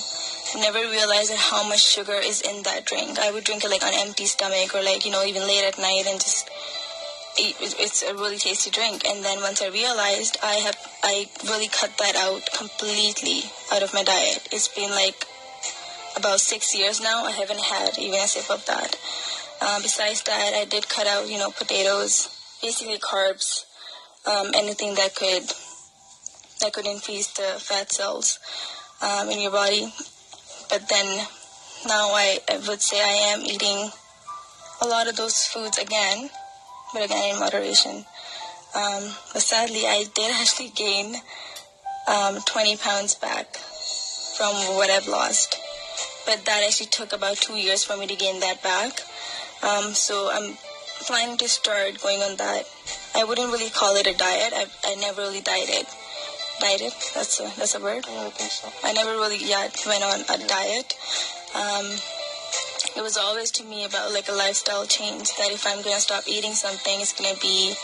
Never 0.55 0.79
realized 0.79 1.33
how 1.33 1.67
much 1.67 1.83
sugar 1.83 2.15
is 2.15 2.43
in 2.43 2.63
that 2.63 2.85
drink. 2.85 3.19
I 3.19 3.33
would 3.33 3.45
drink 3.45 3.65
it 3.65 3.71
like 3.71 3.83
on 3.83 3.93
empty 3.95 4.27
stomach 4.27 4.75
or 4.75 4.83
like, 4.83 5.05
you 5.05 5.11
know, 5.11 5.25
even 5.25 5.43
late 5.43 5.65
at 5.65 5.79
night 5.79 6.05
and 6.07 6.21
just 6.21 6.49
it's 7.39 8.03
a 8.03 8.15
really 8.15 8.37
tasty 8.37 8.71
drink. 8.71 9.05
And 9.07 9.25
then 9.25 9.41
once 9.41 9.63
I 9.63 9.69
realized 9.69 10.37
I 10.43 10.55
have, 10.57 10.77
I 11.03 11.29
really 11.49 11.69
cut 11.69 11.97
that 11.99 12.17
out 12.17 12.49
completely 12.53 13.51
out 13.73 13.83
of 13.83 13.95
my 13.95 14.05
diet. 14.05 14.49
It's 14.53 14.69
been 14.69 14.91
like 14.91 15.27
about 16.17 16.41
six 16.41 16.77
years 16.77 17.01
now. 17.01 17.25
I 17.25 17.33
haven't 17.33 17.61
had 17.61 17.99
even 17.99 18.21
a 18.21 18.29
sip 18.29 18.51
of 18.51 18.65
that. 18.67 18.97
Um, 19.63 19.81
besides 19.83 20.23
that, 20.25 20.53
I 20.55 20.67
did 20.67 20.89
cut 20.89 21.07
out, 21.07 21.29
you 21.29 21.39
know, 21.39 21.51
potatoes, 21.51 22.29
basically 22.61 22.99
carbs, 22.99 23.65
um, 24.27 24.51
anything 24.55 24.95
that 24.95 25.15
could 25.15 25.45
that 26.61 26.73
could 26.73 26.87
increase 26.87 27.33
the 27.33 27.59
fat 27.59 27.91
cells 27.91 28.39
um, 29.03 29.29
in 29.29 29.41
your 29.41 29.51
body. 29.51 29.93
But 30.71 30.89
then 30.89 31.27
now 31.87 32.11
I, 32.15 32.39
I 32.49 32.59
would 32.69 32.81
say 32.81 33.01
I 33.01 33.35
am 33.35 33.41
eating 33.41 33.91
a 34.81 34.87
lot 34.87 35.09
of 35.09 35.17
those 35.17 35.45
foods 35.47 35.79
again, 35.79 36.31
but 36.93 37.05
again 37.05 37.35
in 37.35 37.41
moderation. 37.41 38.05
Um, 38.75 39.03
but 39.33 39.43
sadly, 39.43 39.87
I 39.87 40.05
did 40.15 40.31
actually 40.41 40.71
gain 40.71 41.17
um, 42.09 42.39
20 42.47 42.77
pounds 42.77 43.15
back 43.17 43.57
from 44.37 44.55
what 44.77 44.91
I've 44.91 45.09
lost. 45.09 45.59
But 46.25 46.45
that 46.45 46.63
actually 46.65 46.87
took 46.87 47.13
about 47.13 47.37
two 47.37 47.55
years 47.55 47.85
for 47.85 47.97
me 47.97 48.07
to 48.07 48.17
gain 48.17 48.41
that 48.41 48.63
back. 48.63 49.01
Um, 49.63 49.93
so 49.95 50.31
I'm 50.33 50.57
planning 51.03 51.37
to 51.39 51.49
start 51.49 52.01
going 52.03 52.21
on 52.23 52.37
that. 52.37 52.65
I 53.15 53.25
wouldn't 53.25 53.53
really 53.53 53.71
call 53.71 53.97
it 53.97 54.07
a 54.07 54.17
diet. 54.17 54.53
I, 54.55 54.67
I 54.85 54.95
never 54.97 55.23
really 55.23 55.41
dieted. 55.41 55.87
Dieted? 56.61 56.93
That's 57.15 57.41
a, 57.41 57.51
that's 57.57 57.75
a 57.75 57.81
word? 57.81 58.05
Yeah, 58.09 58.27
I 58.27 58.31
think 58.31 58.51
so. 58.51 58.71
I 58.83 58.93
never 58.93 59.13
really 59.13 59.43
yet 59.43 59.77
went 59.87 60.05
on 60.05 60.21
a 60.21 60.39
diet. 60.47 60.95
Um, 61.55 61.87
it 62.97 63.03
was 63.03 63.17
always 63.17 63.51
to 63.53 63.65
me 63.65 63.85
about 63.85 64.13
like 64.13 64.29
a 64.29 64.33
lifestyle 64.33 64.87
change 64.87 65.35
that 65.37 65.51
if 65.51 65.67
I'm 65.67 65.83
going 65.83 65.97
to 65.97 66.01
stop 66.01 66.25
eating 66.27 66.53
something, 66.53 67.01
it's 67.01 67.13
going 67.13 67.35
to 67.35 67.41
be 67.41 67.75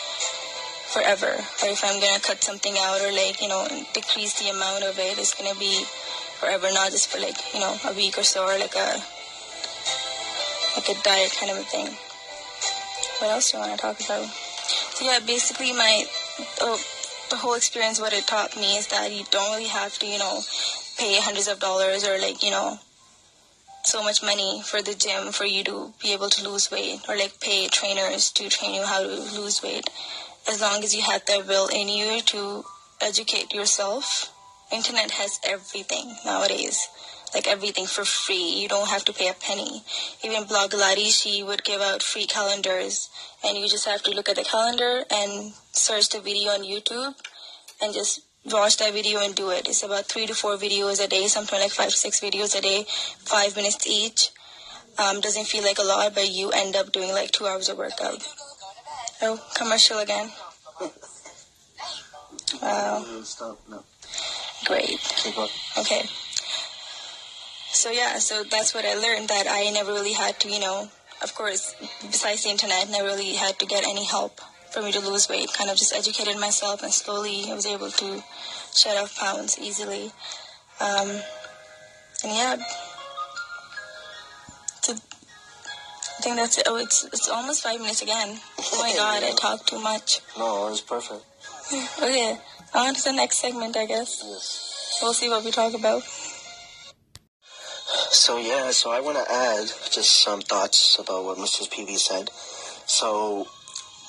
forever. 0.95 1.33
Or 1.35 1.69
if 1.69 1.83
I'm 1.85 2.01
going 2.01 2.15
to 2.15 2.23
cut 2.23 2.43
something 2.43 2.75
out 2.79 3.01
or 3.01 3.13
like, 3.13 3.43
you 3.43 3.49
know, 3.49 3.67
decrease 3.95 4.39
the 4.39 4.51
amount 4.51 4.85
of 4.85 4.99
it, 4.99 5.19
it's 5.19 5.35
going 5.35 5.53
to 5.53 5.59
be 5.59 5.85
forever, 6.39 6.69
not 6.73 6.91
just 6.91 7.09
for 7.09 7.19
like, 7.19 7.37
you 7.55 7.61
know, 7.61 7.77
a 7.85 7.93
week 7.95 8.17
or 8.19 8.23
so 8.23 8.45
or 8.45 8.59
like 8.59 8.77
a, 8.77 9.01
like 10.77 10.89
a 10.89 11.03
diet 11.03 11.35
kind 11.41 11.53
of 11.53 11.59
a 11.59 11.67
thing 11.67 11.89
what 13.19 13.31
else 13.31 13.51
do 13.51 13.59
you 13.59 13.65
want 13.65 13.75
to 13.75 13.79
talk 13.81 13.97
about? 14.01 14.27
So 14.29 15.05
yeah, 15.05 15.19
basically 15.25 15.73
my 15.73 16.05
oh, 16.61 16.81
the 17.31 17.37
whole 17.37 17.55
experience, 17.55 18.01
what 18.01 18.13
it 18.13 18.27
taught 18.27 18.57
me 18.57 18.77
is 18.77 18.87
that 18.89 19.13
you 19.13 19.25
don't 19.31 19.57
really 19.57 19.69
have 19.69 19.99
to, 19.99 20.07
you 20.07 20.19
know, 20.19 20.41
pay 20.99 21.19
hundreds 21.21 21.49
of 21.49 21.61
dollars 21.61 22.07
or 22.07 22.19
like, 22.19 22.43
you 22.43 22.51
know, 22.51 22.79
so 23.85 24.03
much 24.03 24.23
money 24.23 24.63
for 24.65 24.83
the 24.83 24.95
gym 24.95 25.33
for 25.33 25.45
you 25.45 25.65
to 25.65 25.93
be 26.03 26.13
able 26.13 26.29
to 26.29 26.49
lose 26.49 26.71
weight 26.71 27.01
or 27.09 27.17
like 27.17 27.41
pay 27.41 27.69
trainers 27.69 28.31
to 28.33 28.49
train 28.49 28.75
you 28.75 28.85
how 28.85 29.03
to 29.03 29.09
lose 29.09 29.63
weight. 29.63 29.89
As 30.49 30.61
long 30.61 30.83
as 30.83 30.95
you 30.95 31.03
have 31.03 31.25
the 31.27 31.45
will 31.47 31.69
in 31.69 31.89
you 31.89 32.21
to 32.23 32.65
educate 33.01 33.53
yourself. 33.53 34.35
Internet 34.71 35.13
has 35.13 35.41
everything 35.45 36.15
nowadays 36.27 36.89
like 37.35 37.47
everything 37.47 37.87
for 37.87 38.05
free. 38.05 38.61
You 38.61 38.69
don't 38.69 38.89
have 38.89 39.05
to 39.07 39.13
pay 39.13 39.29
a 39.29 39.35
penny. 39.35 39.83
Even 40.25 40.45
Blogilates, 40.45 41.23
she 41.23 41.43
would 41.43 41.65
give 41.65 41.81
out 41.81 42.03
free 42.03 42.27
calendars, 42.27 43.11
and 43.45 43.59
you 43.59 43.69
just 43.69 43.87
have 43.87 44.03
to 44.03 44.11
look 44.11 44.29
at 44.29 44.37
the 44.37 44.45
calendar 44.45 45.05
and 45.11 45.53
search 45.73 46.09
the 46.11 46.21
video 46.21 46.53
on 46.53 46.63
YouTube, 46.63 47.15
and 47.83 47.93
just 47.93 48.21
watch 48.47 48.77
that 48.79 48.93
video 48.93 49.21
and 49.21 49.35
do 49.35 49.51
it. 49.51 49.69
It's 49.69 49.83
about 49.83 50.07
three 50.07 50.27
to 50.27 50.35
four 50.35 50.57
videos 50.57 51.05
a 51.05 51.09
day, 51.09 51.27
something 51.27 51.61
like 51.61 51.71
five 51.71 51.91
to 51.91 51.97
six 51.97 52.21
videos 52.21 52.57
a 52.57 52.61
day, 52.61 52.85
five 53.25 53.57
minutes 53.57 53.87
each. 53.87 54.31
Um, 54.99 55.21
doesn't 55.21 55.47
feel 55.47 55.63
like 55.63 55.79
a 55.79 55.83
lot, 55.83 56.15
but 56.15 56.29
you 56.29 56.51
end 56.51 56.75
up 56.75 56.93
doing 56.93 57.13
like 57.13 57.31
two 57.31 57.47
hours 57.47 57.69
of 57.69 57.79
workout. 57.79 58.27
Oh, 59.23 59.41
commercial 59.55 59.99
again. 59.99 60.31
Wow. 62.61 63.05
Great. 64.65 64.99
Okay 65.79 66.09
so 67.73 67.91
yeah, 67.91 68.19
so 68.19 68.45
that's 68.45 68.75
what 68.75 68.85
I 68.85 68.95
learned 68.95 69.29
that 69.29 69.47
I 69.49 69.71
never 69.71 69.93
really 69.93 70.13
had 70.13 70.41
to, 70.41 70.49
you 70.49 70.61
know, 70.61 70.89
of 71.23 71.35
course, 71.35 71.75
besides 72.03 72.45
the 72.45 72.51
internet, 72.51 72.89
never 72.91 73.09
really 73.09 73.35
had 73.35 73.59
to 73.59 73.67
get 73.67 73.85
any 73.85 74.05
help 74.05 74.41
for 74.71 74.83
me 74.83 74.93
to 74.93 75.01
lose 75.01 75.29
weight. 75.29 75.53
Kind 75.53 75.71
of 75.71 75.77
just 75.77 75.95
educated 75.95 76.39
myself 76.39 76.83
and 76.83 76.93
slowly 76.93 77.51
I 77.51 77.55
was 77.55 77.67
able 77.67 77.91
to 77.91 78.23
shed 78.75 78.97
off 78.97 79.17
pounds 79.19 79.59
easily. 79.59 80.13
Um, 80.81 81.09
and 82.25 82.33
yeah, 82.33 82.57
to, 84.83 84.93
I 84.93 86.21
think 86.21 86.37
that's 86.37 86.59
it. 86.59 86.67
Oh, 86.69 86.77
it's 86.77 87.05
it's 87.05 87.29
almost 87.29 87.63
five 87.63 87.81
minutes 87.81 88.03
again. 88.03 88.39
Oh 88.59 88.79
my 88.81 88.95
god, 88.97 89.23
I 89.25 89.33
talk 89.33 89.67
too 89.67 89.81
much. 89.81 90.21
No, 90.39 90.67
it 90.67 90.71
was 90.71 90.81
perfect. 90.81 91.25
okay, 92.03 92.39
on 92.75 92.95
to 92.95 93.03
the 93.03 93.13
next 93.13 93.39
segment, 93.39 93.77
I 93.77 93.87
guess. 93.87 94.23
Yes. 94.25 94.99
We'll 95.03 95.13
see 95.13 95.29
what 95.29 95.45
we 95.45 95.51
talk 95.51 95.75
about. 95.75 96.03
So 98.11 98.39
yeah, 98.39 98.71
so 98.71 98.91
I 98.91 99.01
want 99.01 99.19
to 99.19 99.33
add 99.33 99.67
just 99.91 100.23
some 100.23 100.41
thoughts 100.41 100.99
about 100.99 101.25
what 101.25 101.37
Mrs. 101.37 101.69
PV 101.69 101.99
said. 101.99 102.31
So 102.87 103.47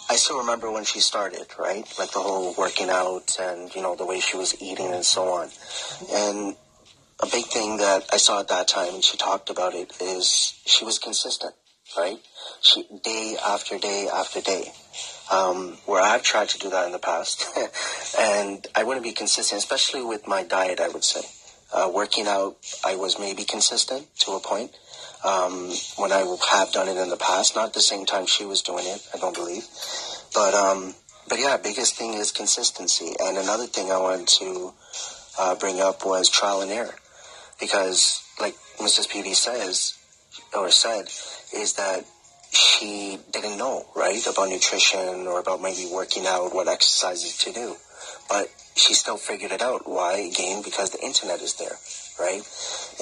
I 0.09 0.15
still 0.15 0.39
remember 0.39 0.71
when 0.71 0.85
she 0.85 1.01
started, 1.01 1.47
right? 1.59 1.85
Like 1.99 2.11
the 2.11 2.19
whole 2.19 2.53
working 2.57 2.89
out 2.89 3.35
and 3.41 3.73
you 3.75 3.81
know 3.81 3.95
the 3.95 4.05
way 4.05 4.21
she 4.21 4.37
was 4.37 4.59
eating 4.61 4.93
and 4.93 5.03
so 5.03 5.23
on. 5.23 5.49
And 6.13 6.55
a 7.21 7.27
big 7.27 7.45
thing 7.45 7.77
that 7.77 8.05
I 8.13 8.17
saw 8.17 8.39
at 8.39 8.47
that 8.47 8.69
time, 8.69 8.95
and 8.95 9.03
she 9.03 9.17
talked 9.17 9.49
about 9.49 9.75
it, 9.75 9.91
is 10.01 10.53
she 10.65 10.85
was 10.85 10.97
consistent, 10.97 11.53
right? 11.97 12.19
She 12.61 12.85
day 13.03 13.35
after 13.45 13.77
day 13.77 14.07
after 14.11 14.39
day. 14.39 14.71
Um, 15.31 15.77
where 15.85 16.01
I've 16.01 16.23
tried 16.23 16.49
to 16.49 16.57
do 16.57 16.71
that 16.71 16.87
in 16.87 16.91
the 16.91 16.99
past, 16.99 17.45
and 18.19 18.65
I 18.73 18.83
wouldn't 18.83 19.03
be 19.03 19.11
consistent, 19.11 19.59
especially 19.59 20.03
with 20.03 20.25
my 20.25 20.43
diet. 20.43 20.79
I 20.79 20.87
would 20.87 21.03
say. 21.03 21.21
Uh, 21.71 21.91
working 21.93 22.27
out, 22.27 22.57
I 22.83 22.95
was 22.95 23.19
maybe 23.19 23.43
consistent 23.43 24.07
to 24.19 24.31
a 24.31 24.39
point 24.39 24.71
um, 25.23 25.71
when 25.97 26.11
I 26.11 26.25
have 26.51 26.71
done 26.71 26.87
it 26.87 26.97
in 26.97 27.09
the 27.09 27.17
past. 27.17 27.55
Not 27.55 27.73
the 27.73 27.81
same 27.81 28.05
time 28.05 28.25
she 28.25 28.45
was 28.45 28.61
doing 28.61 28.85
it, 28.87 29.07
I 29.13 29.17
don't 29.17 29.35
believe. 29.35 29.67
But 30.33 30.53
um, 30.55 30.95
but 31.27 31.39
yeah, 31.39 31.57
biggest 31.57 31.95
thing 31.95 32.15
is 32.15 32.31
consistency. 32.31 33.13
And 33.19 33.37
another 33.37 33.67
thing 33.67 33.91
I 33.91 33.99
wanted 33.99 34.27
to 34.39 34.73
uh, 35.37 35.55
bring 35.55 35.79
up 35.79 36.05
was 36.05 36.27
trial 36.27 36.61
and 36.61 36.71
error, 36.71 36.95
because 37.59 38.23
like 38.39 38.55
Mrs. 38.79 39.07
PV 39.07 39.35
says 39.35 39.93
or 40.57 40.71
said, 40.71 41.05
is 41.53 41.73
that 41.73 42.05
she 42.51 43.19
didn't 43.31 43.57
know 43.57 43.85
right 43.95 44.25
about 44.25 44.49
nutrition 44.49 45.27
or 45.27 45.39
about 45.39 45.61
maybe 45.61 45.87
working 45.91 46.25
out, 46.25 46.53
what 46.53 46.67
exercises 46.67 47.37
to 47.37 47.51
do, 47.51 47.75
but 48.29 48.49
she 48.75 48.93
still 48.93 49.17
figured 49.17 49.51
it 49.51 49.61
out. 49.61 49.87
Why? 49.89 50.17
Again, 50.17 50.61
because 50.63 50.91
the 50.91 51.03
internet 51.03 51.41
is 51.41 51.55
there, 51.55 51.77
right? 52.19 52.41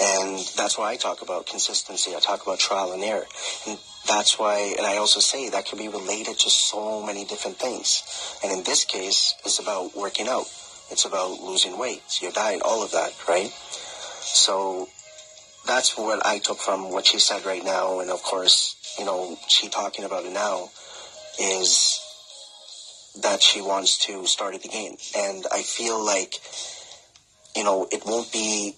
And 0.02 0.40
that's 0.56 0.78
why 0.78 0.92
I 0.92 0.96
talk 0.96 1.22
about 1.22 1.46
consistency. 1.46 2.16
I 2.16 2.20
talk 2.20 2.44
about 2.44 2.60
trial 2.60 2.94
and 2.94 3.04
error. 3.04 3.26
And 3.68 3.78
that's 4.08 4.40
why, 4.40 4.74
and 4.78 4.86
I 4.86 4.98
also 4.98 5.20
say 5.20 5.50
that 5.50 5.66
can 5.66 5.78
be 5.78 5.90
related 5.90 6.40
to 6.40 6.50
so 6.50 7.06
many 7.06 7.26
different 7.26 7.58
things. 7.58 8.04
And 8.44 8.52
in 8.52 8.64
this 8.64 8.86
case, 8.86 9.36
it's 9.46 9.60
about 9.60 9.96
working 9.96 10.28
out. 10.28 10.46
It's 10.90 11.06
about 11.06 11.42
losing 11.42 11.78
weight, 11.78 12.02
your 12.22 12.32
diet, 12.32 12.62
all 12.64 12.84
of 12.84 12.92
that, 12.92 13.14
right? 13.28 13.52
So 14.22 14.88
that's 15.66 15.98
what 15.98 16.26
I 16.26 16.40
took 16.40 16.60
from 16.60 16.92
what 16.92 17.06
she 17.06 17.20
said 17.20 17.46
right 17.46 17.64
now. 17.64 18.00
And 18.00 18.10
of 18.10 18.24
course, 18.24 18.96
you 18.98 19.04
know, 19.04 19.38
she 19.48 19.68
talking 19.68 20.06
about 20.06 20.26
it 20.26 20.32
now 20.32 20.70
is 21.40 22.00
that 23.22 23.42
she 23.42 23.62
wants 23.62 24.06
to 24.06 24.26
start 24.26 24.56
it 24.56 24.66
again. 24.66 24.98
And 25.16 25.46
I 25.52 25.62
feel 25.62 26.04
like, 26.04 26.36
you 27.56 27.64
know, 27.64 27.88
it 27.92 28.06
won't 28.06 28.32
be 28.32 28.76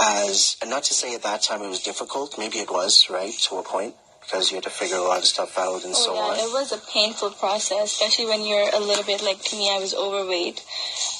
as, 0.00 0.56
and 0.60 0.70
not 0.70 0.84
to 0.84 0.94
say 0.94 1.14
at 1.14 1.22
that 1.22 1.42
time 1.42 1.62
it 1.62 1.68
was 1.68 1.82
difficult, 1.82 2.38
maybe 2.38 2.58
it 2.58 2.70
was, 2.70 3.08
right, 3.10 3.32
to 3.32 3.56
a 3.56 3.62
point, 3.62 3.94
because 4.20 4.50
you 4.50 4.56
had 4.56 4.64
to 4.64 4.70
figure 4.70 4.96
a 4.96 5.02
lot 5.02 5.18
of 5.18 5.24
stuff 5.24 5.58
out 5.58 5.84
and 5.84 5.94
oh, 5.94 6.04
so 6.04 6.14
yeah, 6.14 6.20
on. 6.20 6.36
It 6.36 6.52
was 6.52 6.72
a 6.72 6.78
painful 6.92 7.30
process, 7.30 7.92
especially 7.92 8.26
when 8.26 8.44
you're 8.44 8.68
a 8.74 8.80
little 8.80 9.04
bit 9.04 9.22
like 9.22 9.42
to 9.44 9.56
me, 9.56 9.70
I 9.74 9.78
was 9.78 9.94
overweight. 9.94 10.64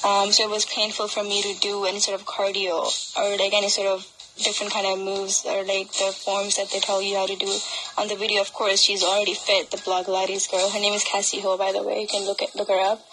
Um, 0.05 0.31
so 0.31 0.43
it 0.43 0.49
was 0.49 0.65
painful 0.65 1.07
for 1.07 1.23
me 1.23 1.41
to 1.41 1.59
do 1.59 1.85
any 1.85 1.99
sort 1.99 2.19
of 2.19 2.27
cardio 2.27 2.85
or 3.17 3.37
like 3.37 3.53
any 3.53 3.69
sort 3.69 3.87
of 3.87 4.05
different 4.43 4.71
kind 4.71 4.85
of 4.87 4.99
moves 4.99 5.45
or 5.45 5.63
like 5.63 5.91
the 5.93 6.13
forms 6.13 6.57
that 6.57 6.69
they 6.71 6.79
tell 6.79 7.01
you 7.01 7.15
how 7.15 7.25
to 7.25 7.35
do. 7.35 7.57
On 7.97 8.07
the 8.07 8.15
video, 8.15 8.41
of 8.41 8.53
course, 8.53 8.81
she's 8.81 9.03
already 9.03 9.33
fit. 9.33 9.71
The 9.71 9.77
Blogilates 9.77 10.49
girl. 10.49 10.69
Her 10.69 10.79
name 10.79 10.93
is 10.93 11.03
Cassie 11.03 11.41
Ho, 11.41 11.57
by 11.57 11.71
the 11.71 11.83
way. 11.83 12.01
You 12.01 12.07
can 12.07 12.25
look 12.25 12.41
at, 12.41 12.55
look 12.55 12.69
her 12.69 12.79
up. 12.79 13.05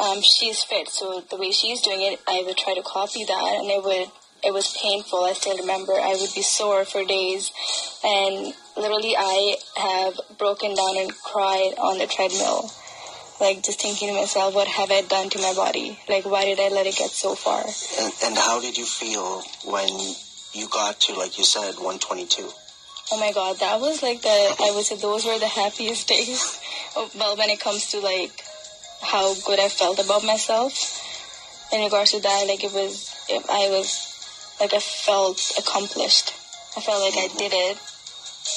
Um, 0.00 0.22
she's 0.22 0.62
fit, 0.64 0.88
so 0.88 1.22
the 1.30 1.36
way 1.36 1.52
she's 1.52 1.80
doing 1.80 2.02
it, 2.02 2.20
I 2.26 2.42
would 2.44 2.56
try 2.56 2.74
to 2.74 2.82
copy 2.82 3.24
that, 3.24 3.54
and 3.60 3.70
it 3.70 3.84
would 3.84 4.10
it 4.42 4.52
was 4.52 4.76
painful. 4.76 5.24
I 5.24 5.32
still 5.32 5.56
remember. 5.56 5.92
I 5.92 6.16
would 6.20 6.34
be 6.34 6.42
sore 6.42 6.84
for 6.84 7.04
days, 7.04 7.52
and 8.02 8.52
literally, 8.76 9.14
I 9.16 9.56
have 9.76 10.20
broken 10.36 10.74
down 10.74 10.98
and 10.98 11.12
cried 11.22 11.74
on 11.78 11.98
the 11.98 12.06
treadmill 12.06 12.70
like 13.40 13.62
just 13.62 13.80
thinking 13.80 14.08
to 14.08 14.14
myself, 14.14 14.54
what 14.54 14.68
have 14.68 14.90
I 14.90 15.02
done 15.02 15.28
to 15.30 15.38
my 15.40 15.52
body? 15.54 15.98
Like, 16.08 16.24
why 16.24 16.44
did 16.44 16.60
I 16.60 16.68
let 16.68 16.86
it 16.86 16.96
get 16.96 17.10
so 17.10 17.34
far? 17.34 17.62
And, 18.00 18.12
and 18.24 18.38
how 18.38 18.60
did 18.60 18.78
you 18.78 18.84
feel 18.84 19.42
when 19.64 19.88
you 20.54 20.68
got 20.68 21.00
to, 21.00 21.14
like 21.14 21.38
you 21.38 21.44
said, 21.44 21.74
122? 21.76 22.48
Oh 23.12 23.20
my 23.20 23.32
God, 23.32 23.58
that 23.58 23.80
was 23.80 24.02
like 24.02 24.22
the, 24.22 24.28
I 24.28 24.72
would 24.74 24.84
say 24.84 24.96
those 24.96 25.24
were 25.26 25.38
the 25.38 25.48
happiest 25.48 26.08
days. 26.14 26.60
well, 26.96 27.36
when 27.36 27.50
it 27.50 27.60
comes 27.60 27.90
to 27.90 28.00
like 28.00 28.32
how 29.02 29.34
good 29.46 29.60
I 29.60 29.68
felt 29.68 29.98
about 29.98 30.24
myself, 30.24 30.72
in 31.72 31.82
regards 31.82 32.12
to 32.12 32.20
that, 32.20 32.44
like 32.46 32.64
it 32.64 32.72
was, 32.72 33.14
if 33.28 33.44
I 33.50 33.68
was, 33.70 34.56
like 34.60 34.72
I 34.72 34.80
felt 34.80 35.52
accomplished. 35.58 36.32
I 36.76 36.80
felt 36.80 37.02
like 37.02 37.16
I 37.16 37.28
did 37.36 37.52
it 37.52 37.78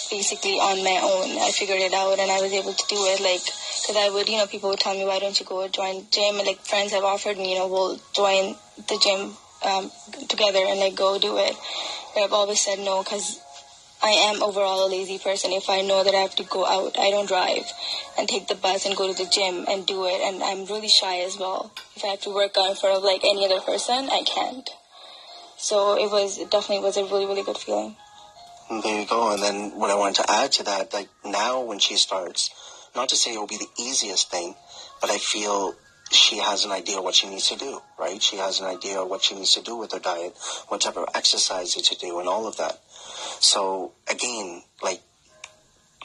basically 0.09 0.59
on 0.59 0.83
my 0.83 0.99
own. 1.03 1.37
I 1.37 1.51
figured 1.51 1.79
it 1.79 1.93
out 1.93 2.19
and 2.19 2.31
I 2.31 2.41
was 2.41 2.51
able 2.53 2.73
to 2.73 2.85
do 2.87 2.97
it. 3.07 3.19
Like, 3.19 3.41
because 3.43 3.95
I 3.97 4.09
would, 4.09 4.27
you 4.27 4.37
know, 4.37 4.47
people 4.47 4.69
would 4.69 4.79
tell 4.79 4.93
me, 4.93 5.05
why 5.05 5.19
don't 5.19 5.37
you 5.39 5.45
go 5.45 5.67
join 5.67 5.99
the 5.99 6.07
gym? 6.11 6.37
And 6.37 6.47
like 6.47 6.59
friends 6.65 6.93
have 6.93 7.03
offered 7.03 7.37
me, 7.37 7.53
you 7.53 7.59
know, 7.59 7.67
we'll 7.67 7.99
join 8.13 8.55
the 8.87 8.99
gym 9.01 9.37
um, 9.63 9.91
together 10.27 10.59
and 10.59 10.79
like 10.79 10.95
go 10.95 11.19
do 11.19 11.37
it. 11.37 11.55
And 12.15 12.25
I've 12.25 12.33
always 12.33 12.59
said 12.59 12.79
no 12.79 13.03
because 13.03 13.39
I 14.01 14.09
am 14.09 14.43
overall 14.43 14.87
a 14.87 14.89
lazy 14.89 15.17
person. 15.17 15.51
If 15.51 15.69
I 15.69 15.81
know 15.81 16.03
that 16.03 16.13
I 16.13 16.19
have 16.19 16.35
to 16.35 16.43
go 16.43 16.65
out, 16.65 16.97
I 16.99 17.09
don't 17.09 17.27
drive 17.27 17.65
and 18.17 18.27
take 18.27 18.47
the 18.47 18.55
bus 18.55 18.85
and 18.85 18.95
go 18.95 19.11
to 19.11 19.23
the 19.23 19.29
gym 19.29 19.65
and 19.67 19.85
do 19.85 20.05
it. 20.05 20.21
And 20.21 20.43
I'm 20.43 20.65
really 20.65 20.87
shy 20.87 21.21
as 21.21 21.37
well. 21.37 21.71
If 21.95 22.03
I 22.03 22.09
have 22.09 22.21
to 22.21 22.33
work 22.33 22.55
out 22.57 22.69
in 22.69 22.75
front 22.75 22.97
of 22.97 23.03
like 23.03 23.21
any 23.23 23.45
other 23.45 23.61
person, 23.61 24.09
I 24.11 24.23
can't. 24.23 24.69
So 25.57 25.97
it 25.97 26.11
was 26.11 26.37
it 26.37 26.51
definitely 26.51 26.83
was 26.83 26.97
a 26.97 27.03
really 27.05 27.25
really 27.25 27.43
good 27.43 27.57
feeling. 27.57 27.95
There 28.69 29.01
you 29.01 29.07
go. 29.07 29.33
And 29.33 29.41
then 29.41 29.71
what 29.79 29.89
I 29.89 29.95
wanted 29.95 30.23
to 30.23 30.31
add 30.31 30.51
to 30.53 30.63
that, 30.65 30.93
like 30.93 31.09
now 31.25 31.61
when 31.61 31.79
she 31.79 31.95
starts, 31.95 32.51
not 32.95 33.09
to 33.09 33.15
say 33.15 33.33
it 33.33 33.39
will 33.39 33.47
be 33.47 33.57
the 33.57 33.81
easiest 33.81 34.29
thing, 34.29 34.55
but 35.01 35.09
I 35.09 35.17
feel 35.17 35.73
she 36.11 36.37
has 36.37 36.65
an 36.65 36.71
idea 36.71 37.01
what 37.01 37.15
she 37.15 37.29
needs 37.29 37.49
to 37.49 37.57
do, 37.57 37.81
right? 37.99 38.21
She 38.21 38.37
has 38.37 38.59
an 38.59 38.67
idea 38.67 39.03
what 39.03 39.23
she 39.23 39.35
needs 39.35 39.53
to 39.55 39.61
do 39.61 39.75
with 39.75 39.91
her 39.91 39.99
diet, 39.99 40.37
what 40.67 40.81
type 40.81 40.97
of 40.97 41.09
exercise 41.13 41.73
to 41.75 41.95
do, 41.95 42.19
and 42.19 42.27
all 42.27 42.47
of 42.47 42.57
that. 42.57 42.79
So 43.39 43.93
again, 44.09 44.63
like 44.81 45.01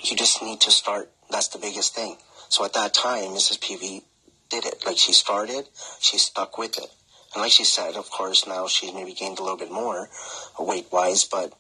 you 0.03 0.17
just 0.17 0.43
need 0.43 0.61
to 0.63 0.71
start. 0.71 1.11
That's 1.31 1.49
the 1.49 1.59
biggest 1.59 1.95
thing. 1.95 2.17
So 2.49 2.65
at 2.65 2.73
that 2.75 2.93
time, 2.93 3.31
Mrs. 3.31 3.59
PV 3.59 4.03
did 4.51 4.67
it. 4.67 4.85
Like 4.85 4.99
she 4.99 5.13
started, 5.13 5.69
she 6.01 6.19
stuck 6.19 6.59
with 6.59 6.79
it. 6.79 6.91
And 7.35 7.43
like 7.43 7.53
she 7.53 7.65
said, 7.65 7.95
of 7.95 8.11
course, 8.11 8.47
now 8.47 8.67
she's 8.67 8.93
maybe 8.93 9.15
gained 9.15 9.39
a 9.39 9.43
little 9.43 9.57
bit 9.57 9.71
more 9.71 10.11
weight 10.59 10.87
wise, 10.93 11.25
but 11.25 11.55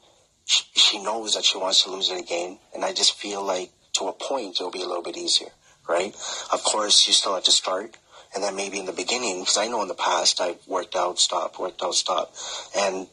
she, 0.44 0.64
she 0.75 1.02
knows 1.02 1.34
that 1.34 1.44
she 1.44 1.56
wants 1.56 1.84
to 1.84 1.90
lose 1.90 2.11
it 2.11 2.20
again. 2.20 2.58
And 2.75 2.84
I 2.84 2.92
just 2.92 3.14
feel 3.14 3.42
like 3.42 3.70
to 3.94 4.08
a 4.08 4.12
point, 4.12 4.56
it'll 4.56 4.70
be 4.70 4.82
a 4.82 4.87
little 4.87 5.02
bit 5.02 5.16
easier, 5.16 5.49
right? 5.88 6.14
Of 6.52 6.62
course, 6.62 7.06
you 7.06 7.12
still 7.14 7.34
have 7.34 7.44
to 7.44 7.52
start. 7.52 7.96
And 8.34 8.42
then 8.42 8.56
maybe 8.56 8.78
in 8.78 8.86
the 8.86 8.92
beginning, 8.92 9.40
because 9.40 9.58
I 9.58 9.68
know 9.68 9.82
in 9.82 9.88
the 9.88 9.94
past 9.94 10.40
I've 10.40 10.66
worked 10.66 10.96
out, 10.96 11.18
stop, 11.18 11.58
worked 11.58 11.82
out, 11.82 11.94
stop, 11.94 12.34
And, 12.76 13.06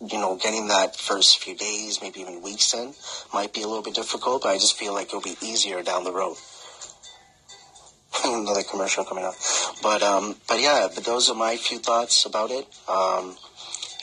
you 0.00 0.18
know, 0.18 0.36
getting 0.36 0.68
that 0.68 0.96
first 0.96 1.42
few 1.42 1.56
days, 1.56 2.00
maybe 2.00 2.20
even 2.20 2.42
weeks 2.42 2.72
in, 2.72 2.94
might 3.34 3.52
be 3.52 3.62
a 3.62 3.66
little 3.66 3.82
bit 3.82 3.94
difficult, 3.94 4.42
but 4.42 4.50
I 4.50 4.54
just 4.54 4.78
feel 4.78 4.94
like 4.94 5.08
it'll 5.08 5.20
be 5.20 5.36
easier 5.42 5.82
down 5.82 6.04
the 6.04 6.12
road. 6.12 6.36
Another 8.24 8.62
commercial 8.62 9.04
coming 9.04 9.24
up. 9.24 9.34
But, 9.82 10.02
um, 10.02 10.36
but 10.48 10.60
yeah, 10.60 10.88
but 10.94 11.04
those 11.04 11.28
are 11.28 11.34
my 11.34 11.56
few 11.56 11.78
thoughts 11.78 12.24
about 12.24 12.50
it. 12.50 12.66
Um, 12.88 13.36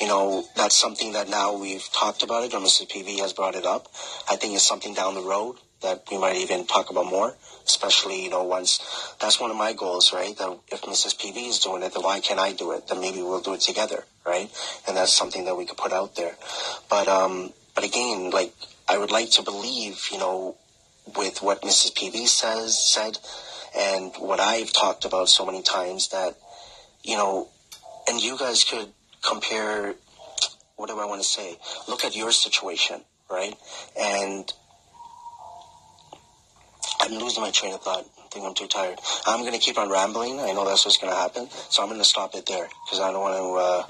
you 0.02 0.08
know, 0.08 0.46
that's 0.56 0.76
something 0.76 1.14
that 1.14 1.30
now 1.30 1.58
we've 1.58 1.90
talked 1.92 2.24
about 2.24 2.44
it, 2.44 2.54
or 2.54 2.60
Mr. 2.60 2.88
PV 2.88 3.20
has 3.20 3.34
brought 3.34 3.56
it 3.56 3.66
up. 3.66 3.88
I 4.30 4.36
think 4.36 4.54
it's 4.54 4.66
something 4.66 4.94
down 4.94 5.16
the 5.16 5.22
road 5.22 5.58
that 5.82 6.04
we 6.12 6.18
might 6.18 6.38
even 6.38 6.66
talk 6.66 6.90
about 6.90 7.06
more, 7.06 7.36
especially, 7.66 8.24
you 8.24 8.30
know, 8.30 8.44
once 8.44 8.80
that's 9.20 9.40
one 9.40 9.52
of 9.52 9.58
my 9.58 9.74
goals, 9.74 10.14
right? 10.14 10.38
That 10.38 10.58
if 10.70 10.82
Mrs. 10.82 11.16
PV 11.18 11.50
is 11.50 11.60
doing 11.60 11.84
it, 11.84 11.94
then 11.94 12.04
why 12.04 12.20
can't 12.20 12.40
I 12.40 12.54
do 12.54 12.72
it? 12.72 12.88
Then 12.88 13.00
maybe 13.00 13.22
we'll 13.22 13.42
do 13.42 13.54
it 13.54 13.62
together, 13.62 14.04
right? 14.26 14.50
And 14.88 14.98
that's 14.98 15.14
something 15.14 15.46
that 15.46 15.56
we 15.56 15.66
could 15.66 15.78
put 15.78 15.94
out 15.94 16.16
there. 16.16 16.36
But, 16.90 17.08
um, 17.08 17.54
but 17.76 17.84
again, 17.84 18.32
like, 18.32 18.54
I 18.90 18.98
would 18.98 19.12
like 19.12 19.32
to 19.32 19.44
believe, 19.44 20.10
you 20.12 20.18
know, 20.18 20.56
with 21.16 21.42
what 21.42 21.62
Mrs. 21.62 21.94
PV 21.94 22.28
says, 22.28 22.78
said, 22.80 23.18
and 23.78 24.14
what 24.20 24.40
I've 24.40 24.74
talked 24.74 25.06
about 25.06 25.30
so 25.30 25.46
many 25.46 25.62
times 25.62 26.10
that, 26.10 26.36
you 27.04 27.16
know, 27.16 27.50
and 28.08 28.22
you 28.22 28.38
guys 28.38 28.64
could 28.64 28.90
compare, 29.22 29.96
what 30.76 30.90
do 30.90 31.00
I 31.00 31.06
want 31.06 31.22
to 31.22 31.28
say? 31.28 31.58
Look 31.88 32.04
at 32.04 32.16
your 32.16 32.32
situation, 32.32 33.02
right? 33.30 33.56
And 34.00 34.52
I'm 37.00 37.14
losing 37.14 37.44
my 37.44 37.52
train 37.52 37.74
of 37.74 37.82
thought. 37.82 38.06
I 38.06 38.28
think 38.30 38.46
I'm 38.46 38.54
too 38.54 38.68
tired. 38.68 39.00
I'm 39.26 39.42
going 39.42 39.54
to 39.54 39.60
keep 39.60 39.78
on 39.78 39.90
rambling. 39.90 40.40
I 40.40 40.52
know 40.54 40.66
that's 40.66 40.86
what's 40.86 40.98
going 40.98 41.14
to 41.14 41.18
happen. 41.20 41.50
So 41.70 41.82
I'm 41.82 41.90
going 41.90 42.02
to 42.02 42.06
stop 42.06 42.36
it 42.36 42.46
there 42.46 42.68
because 42.86 43.00
I 43.00 43.12
don't 43.12 43.22
want 43.22 43.36
to, 43.36 43.54
uh, 43.56 43.84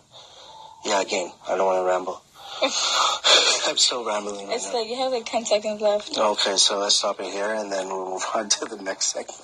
yeah, 0.86 1.02
again, 1.02 1.32
I 1.48 1.56
don't 1.58 1.66
want 1.66 1.82
to 1.82 1.88
ramble. 1.88 2.22
I'm 3.68 3.78
still 3.78 4.06
rambling. 4.06 4.48
Right 4.48 4.56
it's 4.56 4.72
now. 4.72 4.80
like 4.80 4.90
you 4.90 4.98
have 4.98 5.12
like 5.12 5.26
10 5.26 5.46
seconds 5.46 5.82
left. 5.82 6.18
Okay, 6.18 6.58
so 6.58 6.80
let's 6.80 6.96
stop 6.96 7.20
it 7.20 7.32
here 7.32 7.54
and 7.54 7.72
then 7.72 7.88
we'll 7.88 8.12
move 8.12 8.24
on 8.36 8.50
to 8.50 8.66
the 8.66 8.82
next 8.82 9.08
segment. 9.08 9.42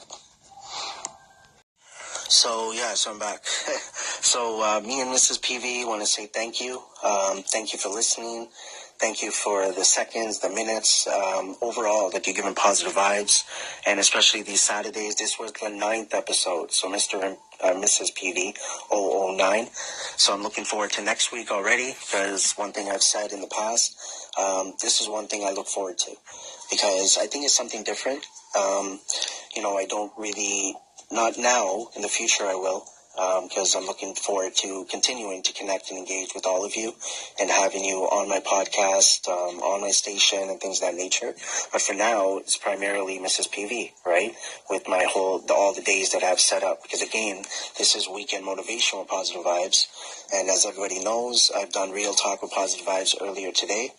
So 2.30 2.72
yeah, 2.72 2.94
so 2.96 3.12
I'm 3.12 3.20
back. 3.20 3.46
so 3.46 4.62
uh, 4.64 4.80
me 4.82 5.02
and 5.02 5.12
Mrs. 5.12 5.40
PV 5.40 5.88
want 5.88 6.02
to 6.02 6.08
say 6.08 6.26
thank 6.26 6.60
you. 6.62 6.82
Um, 7.04 7.44
thank 7.44 7.74
you 7.74 7.80
for 7.80 7.90
listening. 7.90 8.48
Thank 9.04 9.22
you 9.22 9.32
for 9.32 9.70
the 9.74 9.84
seconds, 9.84 10.40
the 10.40 10.50
minutes, 10.50 11.08
um, 11.08 11.58
overall 11.62 12.10
that 12.12 12.26
you're 12.26 12.34
giving 12.34 12.56
positive 12.56 12.94
vibes, 12.94 13.44
and 13.86 14.00
especially 14.00 14.44
these 14.44 14.62
Saturdays. 14.62 15.16
This 15.16 15.38
was 15.38 15.52
the 15.62 15.68
ninth 15.68 16.14
episode, 16.14 16.72
so 16.72 16.88
Mr. 16.90 17.22
and 17.22 17.36
uh, 17.62 17.74
Mrs. 17.74 18.14
PV 18.14 18.56
009. 18.90 19.68
So 20.16 20.34
I'm 20.34 20.42
looking 20.42 20.64
forward 20.64 20.92
to 20.92 21.02
next 21.04 21.34
week 21.34 21.52
already 21.52 21.98
because 22.00 22.54
one 22.54 22.72
thing 22.72 22.88
I've 22.90 23.04
said 23.04 23.34
in 23.34 23.42
the 23.42 23.48
past, 23.48 23.94
um, 24.40 24.72
this 24.82 25.02
is 25.02 25.10
one 25.10 25.28
thing 25.28 25.44
I 25.44 25.52
look 25.52 25.68
forward 25.68 25.98
to 25.98 26.12
because 26.72 27.18
I 27.20 27.28
think 27.28 27.44
it's 27.44 27.54
something 27.54 27.84
different. 27.84 28.26
Um, 28.58 29.02
you 29.54 29.62
know, 29.62 29.76
I 29.76 29.84
don't 29.84 30.14
really, 30.18 30.76
not 31.12 31.38
now, 31.38 31.90
in 31.98 32.04
the 32.04 32.08
future 32.08 32.46
I 32.46 32.56
will, 32.56 32.86
because 33.16 33.76
um, 33.76 33.82
I'm 33.82 33.88
looking 33.88 34.16
forward 34.16 34.56
to 34.58 34.86
continuing 34.90 35.44
to 35.44 35.54
connect 35.54 35.90
and 35.92 36.00
engage 36.00 36.34
with 36.34 36.46
all 36.46 36.66
of 36.66 36.76
you 36.76 36.94
and 37.40 37.50
having 37.50 37.84
you 37.84 38.00
on 38.00 38.28
my 38.28 38.40
podcast, 38.40 39.28
um, 39.28 39.60
on 39.60 39.82
my 39.82 39.92
station, 39.92 40.50
and 40.50 40.60
things 40.60 40.82
of 40.82 40.90
that 40.90 40.96
nature. 40.96 41.34
But 41.72 41.82
for 41.82 41.94
now, 41.94 42.38
it's 42.38 42.58
primarily 42.58 43.20
Mrs. 43.20 43.50
PV, 43.50 43.92
right? 44.06 44.34
With 44.70 44.88
my 44.88 45.06
whole 45.08 45.40
the, 45.40 45.54
all 45.54 45.74
the 45.74 45.82
days 45.84 46.12
that 46.14 46.24
I've 46.24 46.40
set 46.40 46.64
up. 46.64 46.82
Because 46.82 47.02
again, 47.02 47.44
this 47.78 47.96
is 47.96 48.10
weekend 48.10 48.46
motivational 48.46 49.08
positive 49.08 49.44
vibes, 49.44 49.86
and 50.34 50.50
as 50.50 50.66
everybody 50.66 51.04
knows, 51.04 51.52
I've 51.56 51.72
done 51.72 51.92
real 51.92 52.14
talk 52.14 52.42
with 52.42 52.52
positive 52.52 52.88
vibes 52.88 53.16
earlier 53.22 53.52
today. 53.52 53.92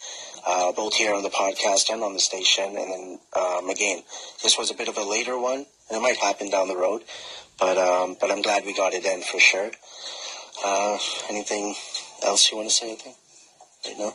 Uh, 0.47 0.73
both 0.73 0.95
here 0.95 1.15
on 1.15 1.23
the 1.23 1.31
podcast 1.31 1.89
and 1.91 2.03
on 2.03 2.13
the 2.13 2.21
station. 2.21 2.65
And 2.65 2.77
then, 2.77 3.19
um, 3.35 3.71
again, 3.71 4.03
this 4.43 4.59
was 4.59 4.71
a 4.71 4.75
bit 4.75 4.89
of 4.89 4.99
a 4.99 5.03
later 5.03 5.39
one, 5.39 5.65
and 5.89 5.97
it 5.97 6.03
might 6.03 6.19
happen 6.19 6.51
down 6.51 6.69
the 6.69 6.77
road. 6.77 7.03
But 7.59 7.79
um, 7.79 8.17
but 8.21 8.31
I'm 8.31 8.43
glad 8.43 8.65
we 8.65 8.75
got 8.75 8.95
it 8.95 9.05
in 9.05 9.23
for 9.23 9.39
sure. 9.39 9.71
Uh, 10.65 10.99
anything 11.29 11.75
else 12.25 12.51
you 12.51 12.57
want 12.57 12.69
to 12.69 12.75
say? 12.75 12.87
Anything? 12.89 13.15
Right 13.87 13.99
now? 13.99 14.15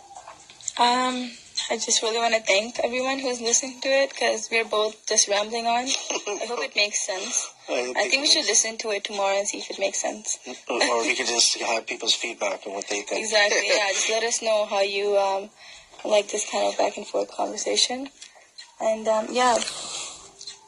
Um, 0.80 1.32
I 1.70 1.76
just 1.78 2.02
really 2.02 2.18
want 2.18 2.34
to 2.34 2.42
thank 2.42 2.80
everyone 2.80 3.20
who's 3.20 3.42
listening 3.42 3.82
to 3.82 3.90
it 3.90 4.10
because 4.12 4.48
we're 4.52 4.66
both 4.66 5.06
just 5.08 5.28
rambling 5.28 5.68
on. 5.68 5.84
I 6.28 6.46
hope 6.48 6.60
it 6.64 6.76
makes 6.76 7.06
sense. 7.06 7.52
I, 7.70 7.84
think, 7.84 7.98
I 7.98 8.10
think 8.10 8.22
we 8.22 8.28
should 8.28 8.46
listen 8.46 8.78
to 8.80 8.92
it 8.92 9.04
tomorrow 9.04 9.38
and 9.38 9.48
see 9.48 9.60
if 9.60 9.70
it 9.70 9.78
makes 9.78 10.02
sense. 10.02 10.40
or 10.70 11.02
we 11.02 11.16
could 11.16 11.28
just 11.28 11.58
have 11.60 11.86
people's 11.86 12.16
feedback 12.16 12.66
and 12.66 12.74
what 12.74 12.88
they 12.88 13.02
think. 13.02 13.24
Exactly. 13.24 13.68
Yeah. 13.68 13.88
Just 13.94 14.10
let 14.10 14.24
us 14.24 14.42
know 14.42 14.66
how 14.66 14.82
you 14.82 15.18
um, 15.18 15.50
like 16.06 16.32
this 16.32 16.50
kind 16.50 16.72
of 16.72 16.78
back 16.78 16.98
and 16.98 17.06
forth 17.06 17.30
conversation. 17.32 18.08
And 18.80 19.08
um, 19.08 19.28
yeah 19.32 19.58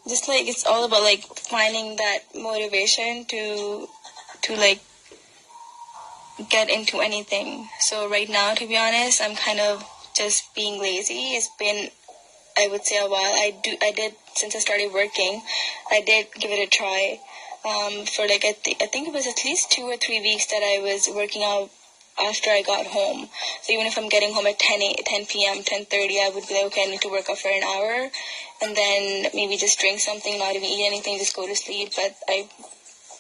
just 0.08 0.28
like 0.28 0.48
it's 0.48 0.66
all 0.66 0.86
about 0.86 1.04
like 1.04 1.24
finding 1.38 1.96
that 1.98 2.20
motivation 2.36 3.26
to 3.26 3.88
to 4.44 4.56
like 4.56 4.82
get 6.50 6.70
into 6.70 7.00
anything. 7.00 7.68
So 7.80 8.10
right 8.10 8.30
now, 8.30 8.54
to 8.56 8.68
be 8.68 8.78
honest, 8.78 9.22
I'm 9.22 9.36
kind 9.36 9.60
of 9.60 9.84
just 10.16 10.54
being 10.56 10.82
lazy. 10.82 11.36
It's 11.36 11.50
been, 11.60 11.90
I 12.58 12.68
would 12.70 12.86
say, 12.86 12.98
a 12.98 13.08
while. 13.08 13.34
I 13.34 13.54
do, 13.64 13.78
I 13.82 13.92
did 13.92 14.16
since 14.34 14.56
I 14.56 14.60
started 14.60 14.92
working. 14.94 15.42
I 15.92 16.02
did 16.02 16.28
give 16.40 16.52
it 16.52 16.68
a 16.68 16.70
try 16.70 17.20
um, 17.66 18.06
for 18.06 18.24
like 18.28 18.44
I, 18.46 18.54
th- 18.64 18.78
I 18.82 18.88
think 18.88 19.08
it 19.08 19.14
was 19.14 19.28
at 19.28 19.46
least 19.46 19.72
two 19.72 19.84
or 19.84 19.98
three 19.98 20.22
weeks 20.22 20.48
that 20.48 20.64
I 20.64 20.82
was 20.82 21.10
working 21.14 21.44
out 21.44 21.70
after 22.20 22.50
I 22.50 22.62
got 22.62 22.86
home. 22.88 23.30
So 23.62 23.74
even 23.74 23.88
if 23.88 23.98
I'm 23.98 24.10
getting 24.10 24.34
home 24.34 24.48
at 24.48 24.60
10, 24.60 24.82
8, 24.82 25.06
10 25.06 25.26
p.m., 25.26 25.58
10.30, 25.64 26.26
I 26.26 26.32
would 26.34 26.48
be 26.48 26.56
like, 26.56 26.66
okay, 26.68 26.84
I 26.84 26.92
need 26.92 27.02
to 27.02 27.10
work 27.10 27.30
out 27.30 27.38
for 27.38 27.50
an 27.50 27.64
hour 27.64 28.10
and 28.62 28.76
then 28.76 29.32
maybe 29.34 29.58
just 29.58 29.80
drink 29.80 30.00
something, 30.00 30.38
not 30.38 30.56
even 30.56 30.70
eat 30.70 30.86
anything, 30.86 31.18
just 31.18 31.36
go 31.36 31.48
to 31.48 31.56
sleep. 31.56 31.92
But 31.96 32.16
I 32.28 32.48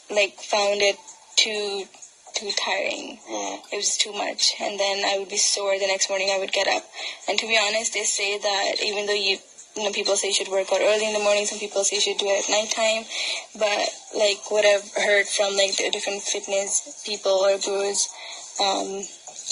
like 0.09 0.39
found 0.39 0.81
it 0.81 0.97
too 1.35 1.85
too 2.33 2.51
tiring. 2.55 3.19
Mm. 3.29 3.59
It 3.73 3.75
was 3.75 3.97
too 3.97 4.13
much. 4.13 4.53
And 4.61 4.79
then 4.79 5.03
I 5.03 5.19
would 5.19 5.29
be 5.29 5.37
sore 5.37 5.77
the 5.77 5.87
next 5.87 6.09
morning 6.09 6.29
I 6.31 6.39
would 6.39 6.53
get 6.53 6.67
up. 6.67 6.83
And 7.27 7.37
to 7.37 7.47
be 7.47 7.59
honest, 7.59 7.93
they 7.93 8.03
say 8.03 8.37
that 8.37 8.75
even 8.83 9.05
though 9.05 9.13
you 9.13 9.37
you 9.75 9.83
know, 9.83 9.91
people 9.91 10.17
say 10.17 10.27
you 10.27 10.33
should 10.33 10.49
work 10.49 10.67
out 10.73 10.81
early 10.81 11.07
in 11.07 11.13
the 11.13 11.23
morning, 11.23 11.45
some 11.45 11.59
people 11.59 11.83
say 11.83 11.95
you 11.95 12.01
should 12.01 12.17
do 12.17 12.27
it 12.27 12.43
at 12.43 12.51
nighttime. 12.51 13.07
But 13.55 13.87
like 14.15 14.51
what 14.51 14.65
I've 14.65 14.83
heard 14.95 15.27
from 15.27 15.55
like 15.55 15.77
the 15.77 15.89
different 15.91 16.21
fitness 16.21 17.01
people 17.05 17.31
or 17.31 17.57
gurus, 17.57 18.11
um, 18.59 19.03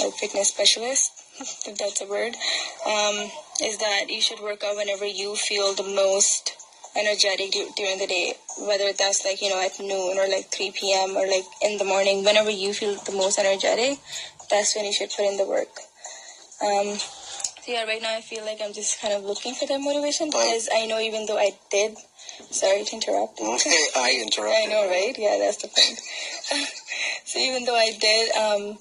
or 0.01 0.11
fitness 0.11 0.49
specialist, 0.49 1.11
if 1.67 1.77
that's 1.77 2.01
a 2.01 2.05
word, 2.05 2.35
um, 2.85 3.31
is 3.63 3.77
that 3.77 4.05
you 4.09 4.21
should 4.21 4.39
work 4.39 4.63
out 4.63 4.75
whenever 4.75 5.05
you 5.05 5.35
feel 5.35 5.73
the 5.73 5.83
most 5.83 6.55
energetic 6.97 7.51
du- 7.51 7.69
during 7.75 7.97
the 7.99 8.07
day, 8.07 8.33
whether 8.59 8.91
that's 8.93 9.23
like, 9.25 9.41
you 9.41 9.49
know, 9.49 9.61
at 9.61 9.79
noon 9.79 10.17
or 10.17 10.27
like 10.27 10.51
3 10.51 10.71
p.m. 10.71 11.15
or 11.15 11.27
like 11.27 11.45
in 11.61 11.77
the 11.77 11.85
morning, 11.85 12.23
whenever 12.23 12.49
you 12.49 12.73
feel 12.73 12.95
the 13.05 13.11
most 13.11 13.39
energetic, 13.39 13.99
that's 14.49 14.75
when 14.75 14.85
you 14.85 14.93
should 14.93 15.09
put 15.09 15.25
in 15.25 15.37
the 15.37 15.45
work. 15.45 15.69
Um, 16.61 16.97
so 16.97 17.71
yeah, 17.71 17.85
right 17.85 18.01
now 18.01 18.15
I 18.15 18.21
feel 18.21 18.43
like 18.45 18.59
I'm 18.63 18.73
just 18.73 18.99
kind 18.99 19.13
of 19.13 19.23
looking 19.23 19.53
for 19.53 19.65
that 19.67 19.79
motivation 19.79 20.27
because 20.27 20.67
I 20.73 20.85
know 20.87 20.99
even 20.99 21.25
though 21.25 21.37
I 21.37 21.51
did, 21.69 21.95
sorry 22.51 22.83
to 22.83 22.95
interrupt. 22.95 23.39
I 23.41 24.21
interrupted. 24.23 24.63
I 24.63 24.65
know, 24.65 24.89
right? 24.89 25.15
Yeah, 25.17 25.37
that's 25.39 25.57
the 25.57 25.67
point. 25.67 26.01
so 27.25 27.39
even 27.39 27.65
though 27.65 27.75
I 27.77 27.91
did, 27.99 28.31
um, 28.35 28.77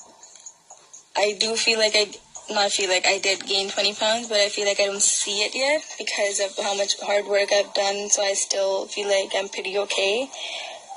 I 1.18 1.36
do 1.38 1.56
feel 1.56 1.78
like 1.80 1.94
I 1.96 2.06
not 2.48 2.70
feel 2.70 2.88
like 2.88 3.06
I 3.06 3.18
did 3.18 3.44
gain 3.44 3.68
20 3.68 3.94
pounds, 3.94 4.28
but 4.28 4.38
I 4.38 4.48
feel 4.48 4.66
like 4.66 4.80
I 4.80 4.86
don't 4.86 5.02
see 5.02 5.42
it 5.42 5.54
yet 5.54 5.82
because 5.98 6.40
of 6.40 6.56
how 6.64 6.74
much 6.74 6.98
hard 7.00 7.26
work 7.26 7.52
I've 7.52 7.74
done. 7.74 8.08
So 8.08 8.22
I 8.22 8.34
still 8.34 8.86
feel 8.86 9.08
like 9.08 9.32
I'm 9.34 9.48
pretty 9.48 9.76
okay 9.78 10.30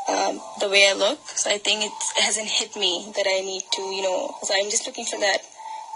um, 0.07 0.39
the 0.60 0.69
way 0.69 0.88
I 0.88 0.93
look. 0.93 1.19
So 1.36 1.49
I 1.49 1.57
think 1.57 1.84
it 1.84 1.91
hasn't 2.21 2.47
hit 2.47 2.75
me 2.75 3.12
that 3.15 3.25
I 3.27 3.41
need 3.41 3.63
to, 3.73 3.81
you 3.81 4.03
know. 4.03 4.36
So 4.43 4.53
I'm 4.55 4.69
just 4.69 4.86
looking 4.86 5.05
for 5.05 5.19
that 5.19 5.39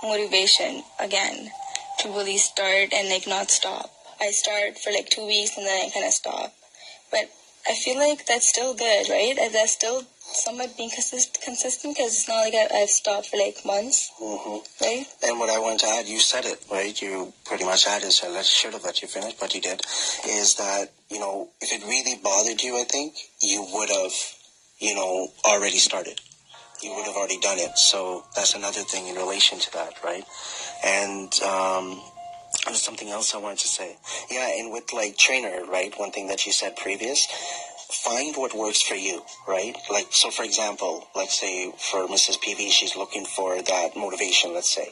motivation 0.03 0.83
again 0.99 1.51
to 1.99 2.09
really 2.09 2.37
start 2.37 2.93
and 2.93 3.09
like 3.09 3.27
not 3.27 3.49
stop. 3.51 3.91
I 4.19 4.31
start 4.31 4.79
for 4.79 4.91
like 4.91 5.09
two 5.09 5.25
weeks 5.25 5.57
and 5.57 5.65
then 5.65 5.85
I 5.85 5.89
kind 5.93 6.05
of 6.05 6.13
stop. 6.13 6.53
But 7.11 7.29
I 7.69 7.75
feel 7.75 7.97
like 7.97 8.25
that's 8.25 8.47
still 8.47 8.73
good, 8.73 9.09
right? 9.09 9.35
That's 9.53 9.71
still 9.71 10.03
somewhat 10.45 10.77
being 10.77 10.91
consist- 10.91 11.41
consistent 11.41 11.95
because 11.95 12.13
it's 12.13 12.27
not 12.27 12.41
like 12.45 12.53
I- 12.53 12.81
I've 12.81 12.89
stopped 12.89 13.27
for 13.29 13.37
like 13.37 13.65
months, 13.65 14.11
hmm 14.19 14.57
right? 14.79 15.05
And 15.23 15.39
what 15.39 15.49
I 15.49 15.57
want 15.57 15.79
to 15.79 15.87
add, 15.87 16.05
you 16.05 16.19
said 16.19 16.45
it, 16.45 16.63
right? 16.71 16.99
You 17.01 17.33
pretty 17.45 17.65
much 17.65 17.87
added, 17.87 18.11
so 18.11 18.31
I 18.31 18.43
should 18.43 18.73
have 18.73 18.83
let 18.83 19.01
you 19.01 19.07
finish, 19.07 19.33
but 19.39 19.55
you 19.55 19.61
did, 19.61 19.81
is 20.27 20.55
that, 20.55 20.91
you 21.09 21.19
know, 21.19 21.49
if 21.61 21.71
it 21.73 21.83
really 21.87 22.19
bothered 22.23 22.61
you, 22.61 22.79
I 22.79 22.83
think, 22.83 23.15
you 23.41 23.65
would 23.73 23.89
have, 23.89 24.13
you 24.77 24.93
know, 24.93 25.29
already 25.45 25.77
started. 25.79 26.21
You 26.83 26.93
would 26.95 27.05
have 27.05 27.15
already 27.15 27.39
done 27.39 27.57
it. 27.57 27.77
So 27.77 28.25
that's 28.35 28.53
another 28.53 28.81
thing 28.81 29.07
in 29.07 29.15
relation 29.15 29.59
to 29.59 29.73
that, 29.73 29.93
right? 30.03 30.25
And, 30.83 31.33
um, 31.41 32.01
there's 32.65 32.81
something 32.81 33.09
else 33.09 33.33
I 33.33 33.37
wanted 33.39 33.59
to 33.59 33.67
say. 33.67 33.97
Yeah, 34.29 34.47
and 34.59 34.71
with 34.71 34.93
like 34.93 35.17
trainer, 35.17 35.65
right? 35.65 35.93
One 35.97 36.11
thing 36.11 36.27
that 36.27 36.45
you 36.45 36.51
said 36.51 36.75
previous, 36.75 37.27
find 37.89 38.35
what 38.35 38.55
works 38.55 38.81
for 38.81 38.95
you, 38.95 39.21
right? 39.47 39.75
Like, 39.89 40.07
so 40.11 40.29
for 40.29 40.43
example, 40.43 41.07
let's 41.15 41.39
say 41.39 41.71
for 41.77 42.07
Mrs. 42.07 42.39
PV, 42.39 42.71
she's 42.71 42.95
looking 42.95 43.25
for 43.25 43.61
that 43.61 43.95
motivation, 43.95 44.53
let's 44.53 44.73
say. 44.73 44.89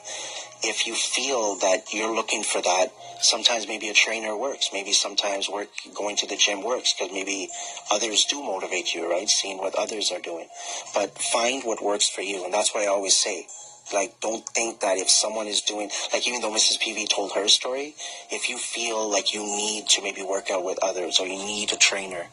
If 0.65 0.87
you 0.87 0.95
feel 0.95 1.55
that 1.55 1.93
you're 1.93 2.15
looking 2.15 2.43
for 2.43 2.61
that, 2.61 2.93
sometimes 3.19 3.67
maybe 3.67 3.89
a 3.89 3.93
trainer 3.93 4.37
works. 4.37 4.69
Maybe 4.71 4.93
sometimes 4.93 5.49
work, 5.49 5.67
going 5.93 6.15
to 6.17 6.27
the 6.27 6.37
gym 6.37 6.63
works 6.63 6.93
because 6.93 7.13
maybe 7.13 7.49
others 7.91 8.25
do 8.25 8.41
motivate 8.41 8.93
you, 8.93 9.09
right? 9.09 9.29
Seeing 9.29 9.57
what 9.57 9.75
others 9.75 10.11
are 10.11 10.21
doing. 10.21 10.47
But 10.93 11.17
find 11.17 11.63
what 11.63 11.83
works 11.83 12.07
for 12.07 12.21
you. 12.21 12.45
And 12.45 12.53
that's 12.53 12.73
what 12.73 12.83
I 12.83 12.87
always 12.87 13.15
say. 13.15 13.47
Like, 13.91 14.19
don't 14.21 14.47
think 14.49 14.79
that 14.79 14.97
if 14.97 15.09
someone 15.09 15.47
is 15.47 15.61
doing, 15.61 15.89
like, 16.13 16.27
even 16.27 16.41
though 16.41 16.51
Mrs. 16.51 16.79
PV 16.79 17.09
told 17.09 17.33
her 17.33 17.47
story, 17.47 17.95
if 18.31 18.49
you 18.49 18.57
feel 18.57 19.09
like 19.09 19.33
you 19.33 19.41
need 19.41 19.87
to 19.89 20.01
maybe 20.01 20.23
work 20.23 20.49
out 20.49 20.63
with 20.63 20.79
others 20.81 21.19
or 21.19 21.27
you 21.27 21.35
need 21.35 21.73
a 21.73 21.75
trainer, 21.75 22.27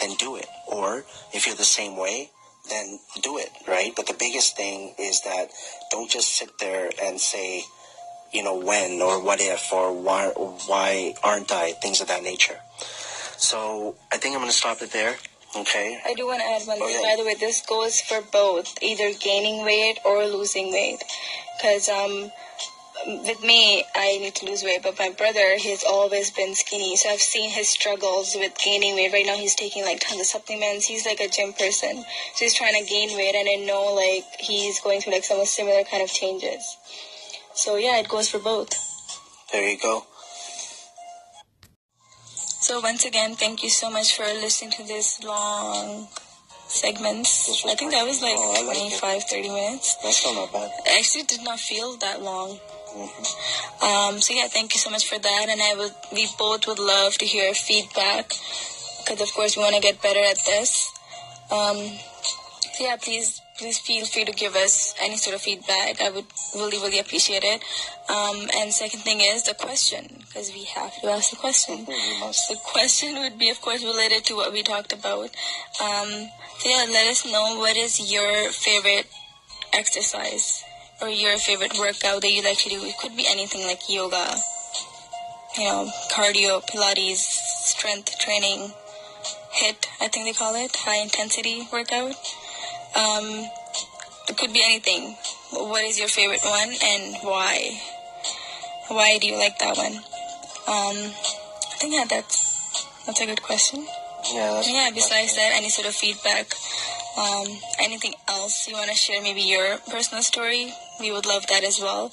then 0.00 0.14
do 0.16 0.36
it. 0.36 0.46
Or 0.66 1.04
if 1.32 1.46
you're 1.46 1.56
the 1.56 1.64
same 1.64 1.96
way, 1.96 2.30
then 2.68 2.98
do 3.22 3.38
it, 3.38 3.50
right? 3.68 3.92
But 3.94 4.06
the 4.06 4.16
biggest 4.18 4.56
thing 4.56 4.94
is 4.98 5.20
that 5.22 5.50
don't 5.90 6.10
just 6.10 6.36
sit 6.36 6.58
there 6.58 6.90
and 7.02 7.20
say, 7.20 7.62
you 8.32 8.42
know, 8.42 8.58
when 8.58 9.00
or 9.00 9.22
what 9.22 9.40
if 9.40 9.72
or 9.72 9.92
why, 9.92 10.32
why 10.66 11.14
aren't 11.22 11.52
I, 11.52 11.72
things 11.72 12.00
of 12.00 12.08
that 12.08 12.22
nature. 12.22 12.58
So 13.38 13.94
I 14.10 14.16
think 14.16 14.34
I'm 14.34 14.40
going 14.40 14.50
to 14.50 14.56
stop 14.56 14.82
it 14.82 14.90
there. 14.90 15.16
Okay. 15.56 15.98
I 16.04 16.14
do 16.14 16.26
want 16.26 16.40
to 16.40 16.46
add 16.46 16.66
one 16.66 16.78
thing. 16.78 17.02
By 17.02 17.16
the 17.16 17.24
way, 17.24 17.34
this 17.34 17.64
goes 17.64 18.00
for 18.00 18.20
both, 18.20 18.82
either 18.82 19.12
gaining 19.18 19.64
weight 19.64 19.98
or 20.04 20.26
losing 20.26 20.70
weight. 20.70 21.02
Because 21.56 21.88
um, 21.88 22.30
with 23.06 23.42
me, 23.42 23.84
I 23.94 24.18
need 24.18 24.34
to 24.36 24.46
lose 24.46 24.62
weight, 24.62 24.82
but 24.82 24.98
my 24.98 25.10
brother, 25.16 25.56
he's 25.56 25.84
always 25.84 26.30
been 26.30 26.54
skinny. 26.54 26.96
So 26.96 27.08
I've 27.10 27.20
seen 27.20 27.50
his 27.50 27.68
struggles 27.68 28.34
with 28.34 28.52
gaining 28.62 28.96
weight. 28.96 29.12
Right 29.12 29.24
now, 29.24 29.36
he's 29.36 29.54
taking 29.54 29.84
like 29.84 30.00
tons 30.00 30.20
of 30.20 30.26
supplements. 30.26 30.86
He's 30.86 31.06
like 31.06 31.20
a 31.20 31.28
gym 31.28 31.52
person. 31.52 32.04
So 32.34 32.44
he's 32.44 32.54
trying 32.54 32.74
to 32.82 32.88
gain 32.88 33.16
weight, 33.16 33.34
and 33.34 33.48
I 33.48 33.64
know 33.64 33.94
like 33.94 34.24
he's 34.38 34.80
going 34.80 35.00
through 35.00 35.14
like 35.14 35.24
some 35.24 35.44
similar 35.46 35.84
kind 35.84 36.02
of 36.02 36.10
changes. 36.10 36.76
So 37.54 37.76
yeah, 37.76 37.98
it 37.98 38.08
goes 38.08 38.28
for 38.28 38.38
both. 38.38 38.74
There 39.52 39.66
you 39.66 39.78
go. 39.78 40.04
So 42.66 42.80
once 42.80 43.04
again, 43.04 43.36
thank 43.36 43.62
you 43.62 43.70
so 43.70 43.88
much 43.88 44.16
for 44.16 44.24
listening 44.24 44.72
to 44.72 44.82
this 44.82 45.22
long 45.22 46.08
segments. 46.66 47.64
I 47.64 47.76
think 47.76 47.92
that 47.92 48.04
was 48.04 48.20
like 48.20 48.34
Oh, 48.36 48.54
I 48.58 48.66
like 48.66 48.76
it. 48.90 48.98
25, 48.98 49.22
30 49.22 49.48
minutes. 49.50 49.94
That's 50.02 50.16
still 50.16 50.34
not 50.34 50.52
bad. 50.52 50.72
It 50.84 50.98
actually 50.98 51.22
did 51.30 51.44
not 51.44 51.60
feel 51.60 51.96
that 51.98 52.22
long. 52.22 52.58
hmm 52.90 53.86
Um, 53.86 54.20
so 54.20 54.34
yeah, 54.34 54.48
thank 54.48 54.74
you 54.74 54.80
so 54.80 54.90
much 54.90 55.06
for 55.06 55.16
that. 55.16 55.46
And 55.48 55.62
I 55.62 55.76
would, 55.78 55.94
we 56.12 56.26
both 56.36 56.66
would 56.66 56.80
love 56.80 57.14
to 57.18 57.24
hear 57.24 57.54
feedback 57.54 58.34
because 58.98 59.20
of 59.22 59.32
course 59.32 59.56
we 59.56 59.62
want 59.62 59.76
to 59.76 59.80
get 59.80 60.02
better 60.02 60.18
at 60.18 60.38
this. 60.44 60.90
Um, 61.52 61.78
so 62.76 62.84
yeah, 62.84 62.96
please, 62.96 63.40
please 63.56 63.78
feel 63.78 64.04
free 64.04 64.26
to 64.26 64.32
give 64.32 64.54
us 64.54 64.94
any 65.00 65.16
sort 65.16 65.34
of 65.34 65.40
feedback. 65.40 65.98
I 66.02 66.10
would 66.10 66.26
really, 66.54 66.76
really 66.76 66.98
appreciate 66.98 67.42
it. 67.42 67.62
Um, 68.10 68.50
and 68.54 68.70
second 68.70 69.00
thing 69.00 69.20
is 69.22 69.44
the 69.44 69.54
question 69.54 70.04
because 70.20 70.52
we 70.52 70.64
have 70.64 70.92
to 71.00 71.06
ask 71.08 71.30
the 71.30 71.36
question. 71.36 71.86
The 71.86 72.58
question 72.62 73.18
would 73.20 73.38
be, 73.38 73.48
of 73.48 73.62
course, 73.62 73.82
related 73.82 74.24
to 74.26 74.34
what 74.36 74.52
we 74.52 74.62
talked 74.62 74.92
about. 74.92 75.30
Um, 75.80 76.28
so 76.58 76.68
yeah, 76.68 76.84
let 76.92 77.08
us 77.08 77.24
know 77.24 77.56
what 77.56 77.78
is 77.78 78.12
your 78.12 78.50
favorite 78.50 79.06
exercise 79.72 80.62
or 81.00 81.08
your 81.08 81.38
favorite 81.38 81.78
workout 81.78 82.20
that 82.20 82.30
you 82.30 82.42
like 82.42 82.58
to 82.58 82.68
do. 82.68 82.84
It 82.84 82.98
could 82.98 83.16
be 83.16 83.24
anything 83.26 83.66
like 83.66 83.88
yoga, 83.88 84.36
you 85.56 85.64
know, 85.64 85.90
cardio, 86.12 86.60
Pilates, 86.68 87.24
strength 87.24 88.18
training, 88.18 88.70
HIIT, 89.62 89.86
I 90.02 90.08
think 90.08 90.26
they 90.26 90.34
call 90.34 90.54
it, 90.56 90.76
high 90.76 91.00
intensity 91.00 91.66
workout. 91.72 92.16
Um, 92.96 93.44
it 94.28 94.36
could 94.38 94.52
be 94.52 94.62
anything. 94.64 95.16
What 95.52 95.84
is 95.84 95.98
your 95.98 96.08
favorite 96.08 96.42
one 96.44 96.72
and 96.82 97.16
why? 97.22 97.78
Why 98.88 99.18
do 99.18 99.26
you 99.26 99.36
like 99.38 99.58
that 99.58 99.76
one? 99.76 99.96
Um, 100.66 100.96
I 101.12 101.76
think 101.78 101.92
yeah, 101.92 102.04
that's 102.08 102.86
that's 103.06 103.20
a 103.20 103.26
good 103.26 103.42
question. 103.42 103.86
Yeah. 104.32 104.54
That's 104.54 104.70
Yeah. 104.70 104.90
Besides 104.94 105.36
that, 105.36 105.52
any 105.54 105.68
sort 105.68 105.86
of 105.86 105.94
feedback, 105.94 106.54
um, 107.18 107.46
anything 107.78 108.14
else 108.28 108.66
you 108.66 108.74
want 108.74 108.90
to 108.90 108.96
share? 108.96 109.22
Maybe 109.22 109.42
your 109.42 109.78
personal 109.90 110.22
story. 110.22 110.72
We 110.98 111.12
would 111.12 111.26
love 111.26 111.46
that 111.48 111.64
as 111.64 111.78
well. 111.80 112.10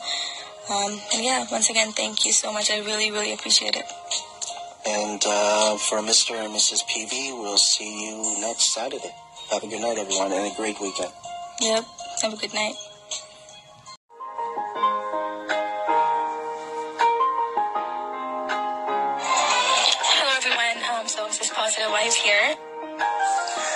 Um, 0.70 1.00
and 1.14 1.24
yeah, 1.24 1.46
once 1.52 1.70
again, 1.70 1.92
thank 1.92 2.26
you 2.26 2.32
so 2.32 2.52
much. 2.52 2.70
I 2.70 2.80
really, 2.80 3.12
really 3.12 3.34
appreciate 3.34 3.76
it. 3.76 3.86
And 4.86 5.22
uh, 5.26 5.78
for 5.78 6.00
Mr. 6.00 6.36
and 6.36 6.54
Mrs. 6.54 6.84
PV, 6.86 7.40
we'll 7.42 7.58
see 7.58 8.08
you 8.08 8.42
next 8.42 8.74
Saturday. 8.74 9.14
Have 9.52 9.64
a 9.64 9.68
good 9.68 9.82
night, 9.82 9.98
everyone, 9.98 10.32
and 10.32 10.52
a 10.52 10.56
great 10.56 10.80
weekend. 10.82 11.12
Yep. 11.62 11.86
Have 12.24 12.34
a 12.34 12.38
good 12.38 12.54
night. 12.54 12.76
Hello, 19.04 20.32
everyone. 20.40 20.78
Um, 20.88 21.08
so 21.08 21.26
this 21.28 21.42
is 21.42 21.50
Positive 21.52 21.90
Vibes 21.92 22.16
here. 22.16 22.56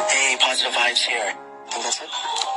Hey, 0.09 0.37
positive 0.39 0.73
vibes 0.73 1.03
here. 1.03 1.33
Think 1.69 1.83
that's 1.83 1.99
it. 2.01 2.09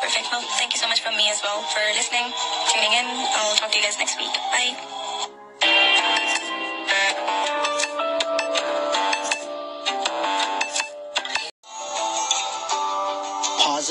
Perfect. 0.03 0.27
Well, 0.31 0.42
thank 0.59 0.73
you 0.73 0.79
so 0.79 0.87
much 0.87 1.03
from 1.03 1.16
me 1.16 1.29
as 1.31 1.40
well 1.42 1.61
for 1.62 1.83
listening, 1.96 2.31
tuning 2.70 2.92
in. 2.94 3.07
I'll 3.09 3.57
talk 3.57 3.70
to 3.73 3.79
you 3.79 3.85
guys 3.85 3.99
next 3.99 4.16
week. 4.18 4.33
Bye. 4.55 4.77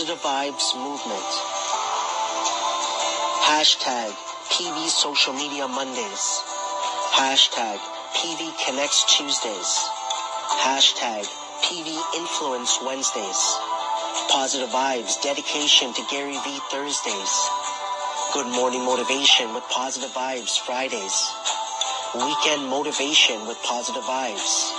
Positive 0.09 0.25
Vibes 0.25 0.75
Movement. 0.75 1.29
Hashtag 3.45 4.09
PV 4.49 4.87
Social 4.89 5.33
Media 5.33 5.67
Mondays. 5.67 6.41
Hashtag 7.13 7.77
PV 8.17 8.65
Connects 8.65 9.05
Tuesdays. 9.15 9.71
Hashtag 10.65 11.29
PV 11.61 11.93
Influence 12.17 12.79
Wednesdays. 12.83 13.57
Positive 14.31 14.69
Vibes 14.69 15.21
Dedication 15.21 15.93
to 15.93 16.01
Gary 16.09 16.37
V 16.43 16.59
Thursdays. 16.71 17.49
Good 18.33 18.47
Morning 18.47 18.83
Motivation 18.83 19.53
with 19.53 19.63
Positive 19.69 20.09
Vibes 20.09 20.57
Fridays. 20.57 21.29
Weekend 22.15 22.67
Motivation 22.67 23.45
with 23.45 23.61
Positive 23.61 24.03
Vibes. 24.03 24.71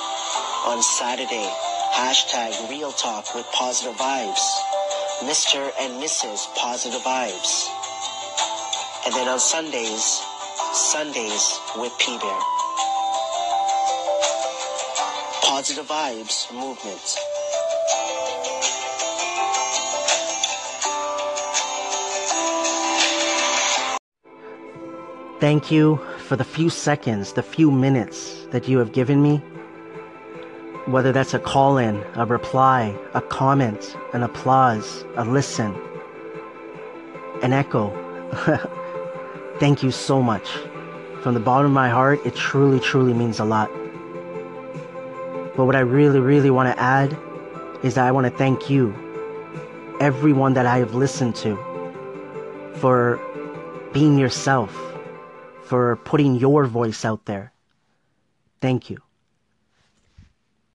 On 0.67 0.83
Saturday, 0.83 1.49
hashtag 1.95 2.69
Real 2.69 2.91
Talk 2.91 3.33
with 3.37 3.47
Positive 3.53 3.95
Vibes. 3.95 4.70
Mr. 5.21 5.71
and 5.79 6.03
Mrs. 6.03 6.47
Positive 6.57 7.01
Vibes. 7.03 7.69
And 9.05 9.15
then 9.15 9.29
on 9.29 9.39
Sundays, 9.39 10.23
Sundays 10.73 11.59
with 11.77 11.93
P 11.99 12.17
Bear. 12.19 12.41
Positive 15.43 15.87
Vibes 15.87 16.51
Movement. 16.55 17.19
Thank 25.39 25.71
you 25.71 25.97
for 26.19 26.37
the 26.37 26.45
few 26.45 26.71
seconds, 26.71 27.35
the 27.35 27.43
few 27.43 27.71
minutes 27.71 28.47
that 28.53 28.69
you 28.69 28.79
have 28.79 28.93
given 28.93 29.23
me. 29.23 29.43
Whether 30.87 31.13
that's 31.13 31.35
a 31.35 31.39
call 31.39 31.79
in, 31.79 32.03
a 32.15 32.27
reply, 32.27 32.97
a 33.15 33.21
comment, 33.21 33.97
an 34.13 34.23
applause, 34.23 35.00
a 35.17 35.25
listen, 35.25 35.75
an 37.43 37.53
echo. 37.53 37.91
Thank 39.59 39.83
you 39.83 39.91
so 39.91 40.23
much. 40.23 40.49
From 41.23 41.35
the 41.35 41.41
bottom 41.41 41.67
of 41.67 41.73
my 41.73 41.89
heart, 41.89 42.21
it 42.25 42.35
truly, 42.35 42.81
truly 42.81 43.13
means 43.13 43.41
a 43.41 43.45
lot. 43.45 43.71
But 45.57 45.67
what 45.67 45.77
I 45.77 45.81
really, 45.81 46.21
really 46.21 46.51
want 46.51 46.75
to 46.75 46.81
add 46.81 47.17
is 47.83 47.95
that 47.95 48.07
I 48.07 48.13
want 48.13 48.27
to 48.27 48.31
thank 48.31 48.71
you, 48.71 48.95
everyone 50.01 50.55
that 50.55 50.67
I 50.67 50.79
have 50.79 50.95
listened 50.95 51.35
to, 51.37 51.57
for 52.77 53.21
being 53.93 54.19
yourself 54.19 54.75
for 55.71 55.95
putting 56.03 56.35
your 56.35 56.67
voice 56.67 57.05
out 57.05 57.27
there. 57.27 57.53
Thank 58.61 58.91
you. 58.91 58.99